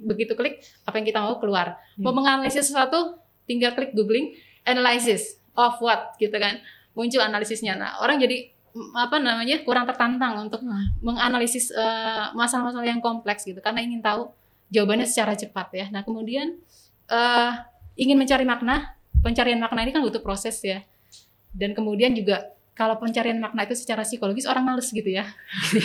Begitu 0.05 0.33
klik 0.39 0.65
apa 0.89 0.95
yang 1.01 1.07
kita 1.09 1.21
mau 1.21 1.37
keluar. 1.37 1.77
Yeah. 1.99 2.05
Mau 2.09 2.15
menganalisis 2.17 2.73
sesuatu 2.73 3.21
tinggal 3.45 3.77
klik 3.77 3.93
googling 3.93 4.33
analysis 4.65 5.37
of 5.53 5.77
what 5.85 6.17
gitu 6.17 6.35
kan. 6.41 6.63
Muncul 6.95 7.21
analisisnya. 7.21 7.75
Nah, 7.75 7.99
orang 8.01 8.23
jadi 8.23 8.54
apa 8.75 9.23
namanya 9.23 9.63
kurang 9.63 9.87
tertantang 9.87 10.51
untuk 10.51 10.59
hmm. 10.59 10.99
menganalisis 10.99 11.71
eh, 11.71 12.27
masalah-masalah 12.35 12.83
uh, 12.83 12.91
yang 12.91 12.99
kompleks 12.99 13.47
gitu 13.47 13.63
karena 13.63 13.87
ingin 13.87 14.03
tahu 14.03 14.35
jawabannya 14.75 15.07
secara 15.07 15.39
cepat 15.39 15.71
ya. 15.71 15.87
Nah 15.95 16.03
kemudian 16.03 16.59
uh, 17.07 17.53
ingin 17.95 18.19
mencari 18.19 18.43
makna, 18.43 18.99
pencarian 19.23 19.63
makna 19.63 19.87
ini 19.87 19.95
kan 19.95 20.03
butuh 20.03 20.19
proses 20.19 20.59
ya. 20.59 20.83
Dan 21.55 21.71
kemudian 21.71 22.11
juga 22.19 22.51
kalau 22.75 22.99
pencarian 22.99 23.39
makna 23.39 23.63
itu 23.63 23.79
secara 23.79 24.03
psikologis 24.03 24.51
orang 24.51 24.67
males 24.67 24.91
gitu 24.91 25.07
ya. 25.07 25.23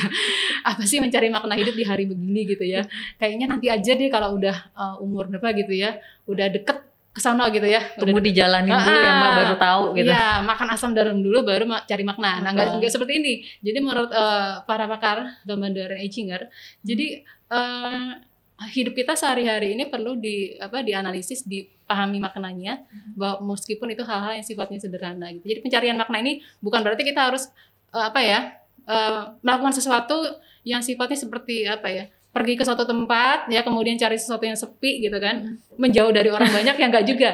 Apa 0.69 0.81
sih 0.89 0.97
mencari 0.97 1.29
makna 1.29 1.53
hidup 1.53 1.77
di 1.77 1.85
hari 1.85 2.09
begini 2.09 2.49
gitu 2.49 2.65
ya. 2.65 2.81
Kayaknya 3.21 3.45
nanti 3.53 3.69
aja 3.69 3.93
deh 3.93 4.09
kalau 4.09 4.41
udah 4.41 4.73
uh, 4.73 4.95
umur 4.97 5.29
berapa 5.29 5.53
gitu 5.53 5.77
ya, 5.77 6.01
udah 6.25 6.49
deket 6.49 6.88
ke 7.09 7.19
sana 7.19 7.49
gitu 7.49 7.65
ya. 7.65 7.81
Tunggu 7.97 8.21
dijalanin 8.21 8.71
ah, 8.71 8.85
dulu 8.85 8.97
ya 9.01 9.11
Mbak 9.11 9.31
baru 9.33 9.55
tahu 9.57 9.83
gitu. 9.97 10.11
Iya, 10.13 10.45
makan 10.45 10.67
asam 10.71 10.91
garam 10.93 11.17
dulu 11.19 11.41
baru 11.41 11.65
cari 11.83 12.03
makna. 12.05 12.39
Nah, 12.39 12.51
enggak, 12.53 12.77
enggak 12.77 12.91
seperti 12.93 13.13
ini. 13.17 13.33
Jadi 13.65 13.79
menurut 13.81 14.11
uh, 14.13 14.61
para 14.63 14.85
pakar 14.85 15.41
Domandor 15.43 15.89
dan 15.89 15.99
Eichinger, 15.99 16.47
jadi 16.85 17.25
uh, 17.49 18.21
hidup 18.67 18.91
kita 18.91 19.15
sehari-hari 19.15 19.71
ini 19.71 19.87
perlu 19.87 20.19
di 20.19 20.59
apa 20.59 20.83
dianalisis 20.83 21.47
dipahami 21.47 22.19
maknanya 22.19 22.83
bahwa 23.15 23.55
meskipun 23.55 23.95
itu 23.95 24.03
hal-hal 24.03 24.35
yang 24.35 24.43
sifatnya 24.43 24.83
sederhana 24.83 25.31
gitu 25.31 25.47
jadi 25.47 25.63
pencarian 25.63 25.95
makna 25.95 26.19
ini 26.19 26.43
bukan 26.59 26.83
berarti 26.83 27.07
kita 27.07 27.31
harus 27.31 27.47
uh, 27.95 28.11
apa 28.11 28.19
ya 28.19 28.39
uh, 28.83 29.39
melakukan 29.39 29.79
sesuatu 29.79 30.43
yang 30.67 30.83
sifatnya 30.83 31.15
seperti 31.15 31.63
apa 31.71 31.87
ya 31.87 32.05
pergi 32.29 32.53
ke 32.55 32.63
suatu 32.63 32.85
tempat 32.85 33.49
ya 33.49 33.65
kemudian 33.65 33.97
cari 33.97 34.17
sesuatu 34.17 34.45
yang 34.45 34.57
sepi 34.57 35.01
gitu 35.01 35.17
kan 35.17 35.57
menjauh 35.81 36.13
dari 36.13 36.29
orang 36.29 36.49
banyak 36.49 36.75
yang 36.77 36.89
enggak 36.93 37.07
juga 37.09 37.29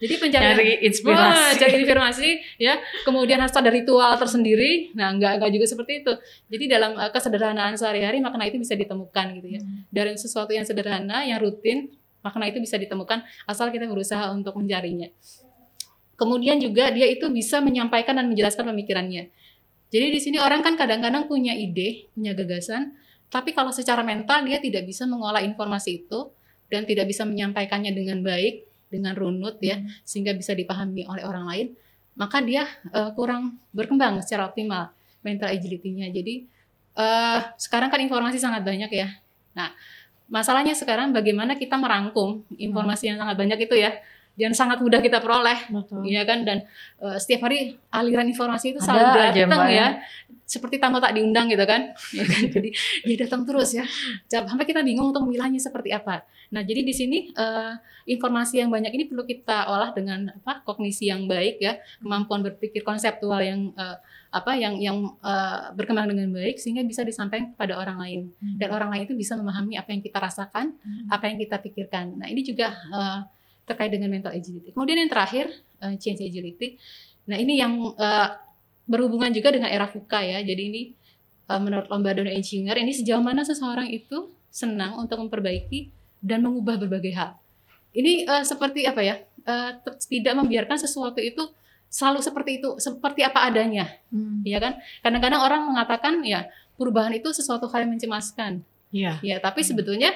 jadi 0.00 0.16
pencarian 0.16 0.56
cari 0.56 0.72
inspirasi, 0.80 1.28
wah, 1.28 1.52
cari 1.60 1.72
inspirasi 1.76 2.30
ya, 2.56 2.80
kemudian 3.04 3.36
harus 3.36 3.52
ada 3.52 3.68
ritual 3.68 4.16
tersendiri. 4.16 4.96
Nah, 4.96 5.12
enggak 5.12 5.36
enggak 5.36 5.52
juga 5.52 5.66
seperti 5.68 6.00
itu. 6.00 6.12
Jadi 6.48 6.64
dalam 6.72 6.96
uh, 6.96 7.12
kesederhanaan 7.12 7.76
sehari-hari 7.76 8.24
makna 8.24 8.48
itu 8.48 8.56
bisa 8.56 8.72
ditemukan 8.80 9.26
gitu 9.36 9.48
ya. 9.52 9.60
Hmm. 9.60 9.84
Dari 9.92 10.16
sesuatu 10.16 10.56
yang 10.56 10.64
sederhana, 10.64 11.28
yang 11.28 11.36
rutin, 11.44 11.92
makna 12.24 12.48
itu 12.48 12.64
bisa 12.64 12.80
ditemukan 12.80 13.20
asal 13.44 13.68
kita 13.68 13.84
berusaha 13.84 14.32
untuk 14.32 14.56
mencarinya. 14.56 15.12
Kemudian 16.16 16.56
juga 16.64 16.88
dia 16.96 17.04
itu 17.04 17.28
bisa 17.28 17.60
menyampaikan 17.60 18.16
dan 18.16 18.32
menjelaskan 18.32 18.72
pemikirannya. 18.72 19.28
Jadi 19.92 20.06
di 20.16 20.20
sini 20.22 20.40
orang 20.40 20.64
kan 20.64 20.80
kadang-kadang 20.80 21.28
punya 21.28 21.52
ide, 21.52 22.08
punya 22.16 22.32
gagasan, 22.32 22.96
tapi 23.30 23.54
kalau 23.54 23.70
secara 23.70 24.02
mental 24.02 24.42
dia 24.42 24.58
tidak 24.58 24.84
bisa 24.84 25.06
mengolah 25.06 25.40
informasi 25.40 26.04
itu 26.04 26.28
dan 26.66 26.86
tidak 26.86 27.06
bisa 27.10 27.22
menyampaikannya 27.26 27.94
dengan 27.94 28.22
baik, 28.22 28.66
dengan 28.90 29.14
runut 29.14 29.62
ya 29.62 29.78
hmm. 29.78 30.02
sehingga 30.02 30.34
bisa 30.34 30.52
dipahami 30.52 31.06
oleh 31.06 31.22
orang 31.22 31.46
lain 31.46 31.66
maka 32.18 32.42
dia 32.42 32.66
uh, 32.92 33.14
kurang 33.14 33.56
berkembang 33.72 34.20
secara 34.20 34.50
optimal 34.50 34.92
mental 35.24 35.48
agility-nya. 35.48 36.12
Jadi 36.12 36.44
uh, 36.98 37.54
sekarang 37.56 37.88
kan 37.88 38.02
informasi 38.02 38.36
sangat 38.36 38.60
banyak 38.60 38.90
ya. 38.92 39.08
Nah 39.56 39.72
masalahnya 40.30 40.76
sekarang 40.76 41.14
bagaimana 41.14 41.56
kita 41.56 41.80
merangkum 41.80 42.44
informasi 42.54 43.14
yang 43.14 43.18
sangat 43.18 43.36
banyak 43.40 43.58
itu 43.66 43.74
ya 43.78 43.94
dan 44.38 44.52
sangat 44.56 44.78
mudah 44.80 45.00
kita 45.02 45.18
peroleh 45.20 45.68
Betul. 45.68 46.06
Iya 46.06 46.22
kan 46.24 46.46
dan 46.46 46.64
uh, 47.02 47.16
setiap 47.20 47.50
hari 47.50 47.76
aliran 47.92 48.26
informasi 48.30 48.76
itu 48.76 48.80
Ada 48.80 48.86
selalu 48.86 49.04
aja, 49.06 49.40
datang 49.46 49.62
ya. 49.68 49.76
ya. 49.76 49.88
Seperti 50.50 50.82
tamu 50.82 50.98
tak 50.98 51.14
diundang 51.14 51.46
gitu 51.46 51.62
kan. 51.62 51.94
Ya 52.16 52.24
kan? 52.26 52.42
Jadi 52.50 52.68
dia 53.06 53.16
datang 53.26 53.46
terus 53.46 53.70
ya. 53.76 53.84
Sampai 54.26 54.66
kita 54.66 54.82
bingung 54.82 55.14
untuk 55.14 55.22
memilahnya 55.26 55.62
seperti 55.62 55.94
apa. 55.94 56.26
Nah, 56.50 56.66
jadi 56.66 56.82
di 56.82 56.90
sini 56.90 57.30
uh, 57.38 57.78
informasi 58.10 58.58
yang 58.58 58.74
banyak 58.74 58.90
ini 58.90 59.04
perlu 59.06 59.22
kita 59.22 59.70
olah 59.70 59.94
dengan 59.94 60.34
apa? 60.34 60.66
kognisi 60.66 61.06
yang 61.06 61.30
baik 61.30 61.62
ya, 61.62 61.78
kemampuan 62.02 62.42
berpikir 62.42 62.82
konseptual 62.82 63.38
yang 63.38 63.70
uh, 63.78 63.94
apa 64.30 64.58
yang 64.58 64.78
yang 64.78 64.98
uh, 65.22 65.70
berkembang 65.74 66.10
dengan 66.10 66.30
baik 66.34 66.58
sehingga 66.58 66.82
bisa 66.82 67.06
disampaikan 67.06 67.54
kepada 67.54 67.78
orang 67.78 67.98
lain 67.98 68.20
dan 68.58 68.70
orang 68.70 68.90
lain 68.94 69.02
itu 69.06 69.14
bisa 69.14 69.34
memahami 69.34 69.78
apa 69.78 69.90
yang 69.94 70.02
kita 70.02 70.18
rasakan, 70.18 70.74
apa 71.06 71.24
yang 71.30 71.38
kita 71.38 71.62
pikirkan. 71.62 72.18
Nah, 72.18 72.26
ini 72.26 72.42
juga 72.42 72.74
uh, 72.90 73.22
terkait 73.70 73.94
dengan 73.94 74.10
mental 74.10 74.34
agility. 74.34 74.74
Kemudian 74.74 74.98
yang 74.98 75.10
terakhir 75.10 75.54
uh, 75.78 75.94
change 75.94 76.26
agility. 76.26 76.76
Nah, 77.30 77.38
ini 77.38 77.62
yang 77.62 77.94
uh, 77.94 78.28
berhubungan 78.90 79.30
juga 79.30 79.54
dengan 79.54 79.70
era 79.70 79.86
VUCA 79.86 80.20
ya. 80.26 80.38
Jadi 80.42 80.62
ini 80.66 80.82
uh, 81.46 81.60
menurut 81.62 81.86
Lombardo 81.86 82.26
dan 82.26 82.34
Engineer 82.34 82.74
ini 82.82 82.90
sejauh 82.90 83.22
mana 83.22 83.46
seseorang 83.46 83.86
itu 83.86 84.34
senang 84.50 84.98
untuk 84.98 85.22
memperbaiki 85.22 85.94
dan 86.18 86.42
mengubah 86.42 86.74
berbagai 86.82 87.14
hal. 87.14 87.38
Ini 87.94 88.26
uh, 88.26 88.42
seperti 88.42 88.86
apa 88.90 89.00
ya? 89.06 89.22
Uh, 89.46 89.78
tidak 90.10 90.34
membiarkan 90.36 90.76
sesuatu 90.76 91.22
itu 91.22 91.48
selalu 91.90 92.22
seperti 92.22 92.62
itu, 92.62 92.70
seperti 92.78 93.26
apa 93.26 93.46
adanya. 93.50 93.90
Hmm. 94.10 94.42
Ya 94.46 94.58
kan? 94.62 94.78
Kadang-kadang 95.02 95.40
orang 95.42 95.62
mengatakan 95.70 96.22
ya 96.22 96.46
perubahan 96.78 97.10
itu 97.14 97.30
sesuatu 97.34 97.66
hal 97.70 97.86
yang 97.86 97.92
mencemaskan. 97.98 98.62
Iya. 98.90 99.22
Ya, 99.22 99.36
tapi 99.38 99.62
sebetulnya 99.62 100.10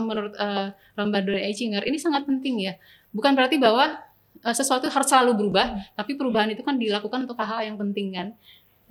menurut 0.00 0.32
uh, 0.40 0.72
Lombardo 0.96 1.36
dan 1.36 1.44
Eichinger 1.44 1.84
ini 1.84 2.00
sangat 2.00 2.24
penting 2.24 2.64
ya. 2.64 2.80
Bukan 3.12 3.36
berarti 3.36 3.60
bahwa 3.60 4.00
uh, 4.40 4.54
sesuatu 4.56 4.88
harus 4.88 5.08
selalu 5.08 5.36
berubah, 5.36 5.92
tapi 5.92 6.16
perubahan 6.16 6.48
itu 6.54 6.64
kan 6.64 6.80
dilakukan 6.80 7.28
untuk 7.28 7.36
hal-hal 7.36 7.68
yang 7.68 7.76
penting 7.76 8.16
kan. 8.16 8.28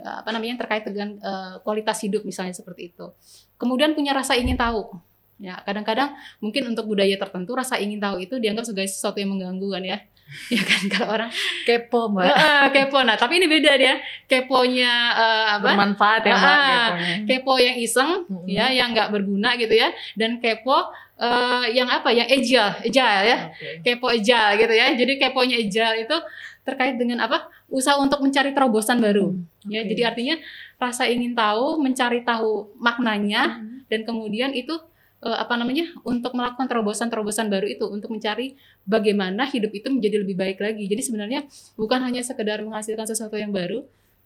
Apa 0.02 0.34
namanya 0.34 0.66
terkait 0.66 0.82
dengan 0.82 1.14
uh, 1.22 1.62
kualitas 1.62 2.02
hidup 2.02 2.26
misalnya 2.26 2.58
seperti 2.58 2.90
itu. 2.90 3.14
Kemudian 3.62 3.94
punya 3.94 4.18
rasa 4.18 4.34
ingin 4.34 4.58
tahu. 4.58 4.98
Ya, 5.42 5.58
kadang-kadang 5.62 6.14
mungkin 6.38 6.70
untuk 6.70 6.86
budaya 6.86 7.18
tertentu 7.18 7.58
rasa 7.58 7.78
ingin 7.82 7.98
tahu 7.98 8.22
itu 8.22 8.38
dianggap 8.38 8.66
sebagai 8.66 8.90
sesuatu 8.94 9.18
yang 9.22 9.34
mengganggu 9.34 9.68
kan 9.74 9.84
ya. 9.86 9.98
Ya 10.56 10.62
kan 10.64 10.82
kalau 10.88 11.08
orang 11.12 11.32
Kepo, 11.64 12.08
Mbak. 12.08 12.24
uh, 12.24 12.66
kepo. 12.72 13.04
Nah, 13.04 13.16
tapi 13.16 13.40
ini 13.40 13.48
beda 13.48 13.76
dia. 13.76 14.00
Keponya 14.26 14.94
uh, 15.12 15.46
apa? 15.60 15.76
Bermanfaat 15.76 16.22
ya, 16.24 16.34
Mbak. 16.34 16.90
Kepo 17.28 17.54
yang 17.56 17.76
iseng 17.76 18.24
Mm-mm. 18.26 18.48
ya 18.48 18.72
yang 18.72 18.92
nggak 18.92 19.12
berguna 19.12 19.56
gitu 19.56 19.72
ya 19.72 19.92
dan 20.16 20.40
kepo 20.40 20.92
eh, 21.16 21.66
yang 21.72 21.86
apa 21.86 22.10
yang 22.10 22.26
agile 22.26 22.82
agile 22.82 23.22
ya 23.24 23.38
Oke. 23.52 23.70
kepo 23.86 24.08
agile 24.10 24.52
gitu 24.58 24.74
ya 24.74 24.88
jadi 24.96 25.14
keponya 25.20 25.56
agile 25.60 25.96
itu 26.02 26.18
terkait 26.62 26.96
dengan 26.98 27.22
apa 27.22 27.46
usaha 27.68 27.98
untuk 27.98 28.22
mencari 28.22 28.52
terobosan 28.52 28.98
baru 28.98 29.38
ya 29.68 29.86
Oke. 29.86 29.94
jadi 29.94 30.02
artinya 30.10 30.36
rasa 30.78 31.06
ingin 31.06 31.38
tahu 31.38 31.78
mencari 31.78 32.26
tahu 32.26 32.74
maknanya 32.78 33.62
Hmm. 33.62 33.86
dan 33.86 34.02
kemudian 34.02 34.50
itu 34.52 34.74
eh, 35.22 35.38
apa 35.38 35.54
namanya 35.58 35.86
untuk 36.04 36.34
melakukan 36.34 36.66
terobosan-terobosan 36.68 37.48
baru 37.48 37.68
itu 37.70 37.86
untuk 37.88 38.10
mencari 38.12 38.58
bagaimana 38.86 39.46
hidup 39.48 39.72
itu 39.72 39.88
menjadi 39.90 40.22
lebih 40.22 40.36
baik 40.38 40.58
lagi 40.60 40.84
jadi 40.90 41.02
sebenarnya 41.02 41.40
bukan 41.78 42.00
hanya 42.02 42.22
sekedar 42.22 42.62
menghasilkan 42.62 43.06
sesuatu 43.06 43.38
yang 43.38 43.54
baru 43.54 43.86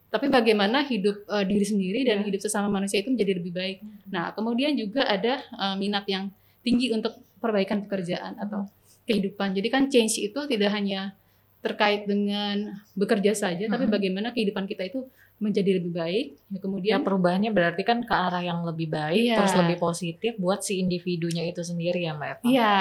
tapi 0.10 0.32
bagaimana 0.32 0.86
hidup 0.88 1.28
eh, 1.28 1.44
diri 1.44 1.66
sendiri 1.68 2.00
dan 2.08 2.24
Ya. 2.24 2.32
hidup 2.32 2.42
sesama 2.42 2.72
manusia 2.72 3.04
itu 3.04 3.12
menjadi 3.12 3.36
lebih 3.40 3.52
baik 3.52 3.78
Nah, 4.08 4.32
kemudian 4.32 4.72
juga 4.80 5.04
ada 5.04 5.44
uh, 5.60 5.76
minat 5.76 6.08
yang 6.08 6.32
tinggi 6.64 6.94
untuk 6.96 7.20
perbaikan 7.44 7.84
pekerjaan 7.84 8.40
atau 8.40 8.64
kehidupan. 9.04 9.52
Jadi 9.54 9.68
kan 9.68 9.84
change 9.92 10.18
itu 10.18 10.40
tidak 10.48 10.72
hanya 10.72 11.12
terkait 11.60 12.06
dengan 12.06 12.80
bekerja 12.94 13.34
saja, 13.36 13.66
tapi 13.66 13.86
Mhm. 13.86 13.92
bagaimana 13.92 14.28
kehidupan 14.32 14.66
kita 14.66 14.88
itu 14.88 15.04
menjadi 15.36 15.78
lebih 15.80 15.92
baik. 15.92 16.26
Ya, 16.48 16.56
Ya 16.56 16.60
kemudian 16.64 17.00
perubahannya 17.04 17.52
berarti 17.52 17.84
kan 17.84 18.04
ke 18.04 18.14
arah 18.14 18.40
yang 18.40 18.64
lebih 18.64 18.88
baik, 18.88 19.20
Iya. 19.20 19.38
terus 19.40 19.54
lebih 19.56 19.78
positif 19.78 20.32
buat 20.40 20.64
si 20.64 20.80
individunya 20.80 21.44
itu 21.44 21.60
sendiri 21.62 22.08
ya 22.08 22.16
Mbak 22.16 22.30
Eva. 22.40 22.44
Iya. 22.48 22.78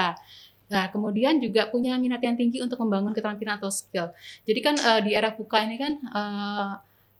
Nah, 0.65 0.89
kemudian 0.89 1.37
juga 1.37 1.69
punya 1.69 1.93
minat 1.99 2.23
yang 2.25 2.33
tinggi 2.33 2.57
untuk 2.57 2.81
membangun 2.81 3.13
keterampilan 3.13 3.61
atau 3.61 3.69
skill. 3.69 4.09
Jadi 4.49 4.59
kan 4.65 4.75
uh, 4.81 4.99
di 5.03 5.13
era 5.13 5.29
VUCA 5.29 5.61
ini 5.61 5.77
kan 5.77 5.93
uh, 6.09 6.69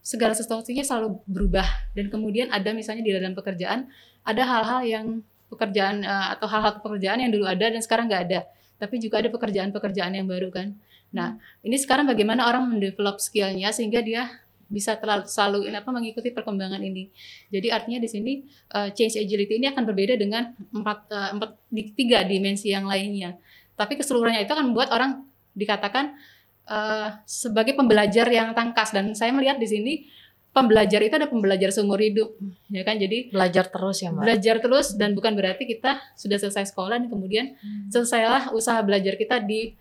segala 0.01 0.33
sesuatunya 0.33 0.81
selalu 0.81 1.21
berubah 1.29 1.65
dan 1.93 2.09
kemudian 2.13 2.49
ada 2.53 2.73
misalnya 2.73 3.01
di 3.01 3.09
dalam 3.09 3.33
pekerjaan 3.33 3.89
ada 4.21 4.43
hal-hal 4.45 4.81
yang 4.85 5.05
pekerjaan 5.49 6.01
uh, 6.05 6.33
atau 6.37 6.45
hal-hal 6.49 6.77
pekerjaan 6.81 7.21
yang 7.21 7.29
dulu 7.33 7.45
ada 7.45 7.69
dan 7.69 7.81
sekarang 7.81 8.09
nggak 8.09 8.23
ada. 8.29 8.39
Tapi 8.81 8.97
juga 8.97 9.21
ada 9.21 9.29
pekerjaan-pekerjaan 9.29 10.13
yang 10.17 10.25
baru 10.25 10.49
kan. 10.49 10.73
Nah, 11.13 11.37
ini 11.61 11.77
sekarang 11.79 12.09
bagaimana 12.09 12.49
orang 12.49 12.75
mendevelop 12.75 13.21
skillnya 13.23 13.71
sehingga 13.71 14.03
dia 14.03 14.27
bisa 14.65 14.97
terlalu 14.97 15.29
selalu 15.29 15.69
ini 15.69 15.77
apa 15.77 15.89
mengikuti 15.93 16.29
perkembangan 16.33 16.81
ini. 16.81 17.09
Jadi 17.53 17.67
artinya 17.69 17.99
di 18.01 18.09
sini 18.09 18.33
uh, 18.73 18.89
change 18.91 19.21
agility 19.21 19.61
ini 19.61 19.69
akan 19.69 19.83
berbeda 19.85 20.17
dengan 20.17 20.53
empat 20.73 20.99
uh, 21.11 21.29
empat 21.37 21.49
di 21.69 21.93
tiga 21.93 22.25
dimensi 22.25 22.73
yang 22.73 22.89
lainnya. 22.89 23.37
Tapi 23.75 23.99
keseluruhannya 23.99 24.47
itu 24.47 24.53
akan 24.53 24.73
membuat 24.73 24.89
orang 24.95 25.25
dikatakan 25.55 26.15
uh, 26.69 27.21
sebagai 27.23 27.77
pembelajar 27.77 28.27
yang 28.27 28.51
tangkas 28.57 28.91
dan 28.91 29.13
saya 29.13 29.31
melihat 29.31 29.57
di 29.61 29.67
sini 29.69 29.93
pembelajar 30.55 31.03
itu 31.03 31.11
ada 31.19 31.27
pembelajar 31.27 31.67
seumur 31.67 31.99
hidup 31.99 32.31
ya 32.71 32.87
kan 32.87 32.95
jadi 32.95 33.27
Belajar 33.27 33.67
terus 33.67 33.99
ya 33.99 34.15
Mbak. 34.15 34.23
belajar 34.23 34.55
terus 34.63 34.87
dan 34.95 35.11
bukan 35.11 35.35
berarti 35.35 35.67
kita 35.67 35.99
sudah 36.15 36.39
selesai 36.39 36.71
sekolah 36.71 36.95
dan 36.95 37.11
kemudian 37.11 37.59
selesailah 37.91 38.55
usaha 38.55 38.79
belajar 38.79 39.19
kita 39.19 39.43
di 39.43 39.75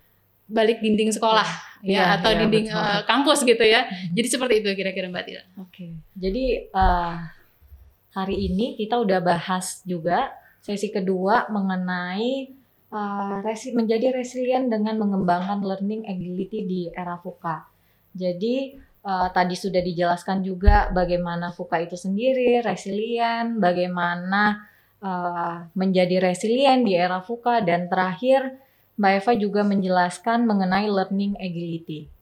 balik 0.51 0.81
dinding 0.85 1.11
sekolah 1.13 1.75
Iya, 1.85 2.01
ya 2.01 2.05
atau 2.17 2.33
iya, 2.33 2.39
dinding 2.41 2.67
betul. 2.73 2.81
uh, 2.81 3.01
kampus 3.05 3.39
gitu 3.45 3.61
ya 3.61 3.85
jadi 4.17 4.25
seperti 4.25 4.55
itu 4.65 4.69
kira-kira 4.73 5.13
mbak 5.13 5.25
Tira 5.29 5.45
Oke. 5.61 5.93
Jadi 6.17 6.45
eh, 6.73 7.15
hari 8.15 8.37
ini 8.49 8.79
kita 8.79 8.97
udah 9.03 9.21
bahas 9.21 9.85
juga 9.85 10.33
sesi 10.65 10.89
kedua 10.89 11.51
mengenai 11.53 12.49
eh, 12.89 13.37
resi 13.45 13.77
menjadi 13.77 14.17
resilient 14.17 14.73
dengan 14.73 14.97
mengembangkan 14.97 15.61
learning 15.61 16.09
agility 16.09 16.65
di 16.65 16.81
era 16.89 17.21
VUCA. 17.21 17.69
Jadi 18.17 18.81
eh, 18.81 19.29
tadi 19.35 19.55
sudah 19.59 19.83
dijelaskan 19.85 20.41
juga 20.41 20.89
bagaimana 20.89 21.53
VUCA 21.53 21.85
itu 21.85 22.01
sendiri 22.01 22.65
resilient, 22.65 23.61
bagaimana 23.61 24.57
eh, 25.05 25.57
menjadi 25.77 26.33
resilient 26.33 26.87
di 26.89 26.97
era 26.97 27.21
VUCA 27.21 27.61
dan 27.61 27.93
terakhir 27.93 28.64
Mbak 28.95 29.13
Eva 29.19 29.33
juga 29.35 29.61
menjelaskan 29.67 30.47
mengenai 30.47 30.87
learning 30.87 31.35
agility. 31.43 32.14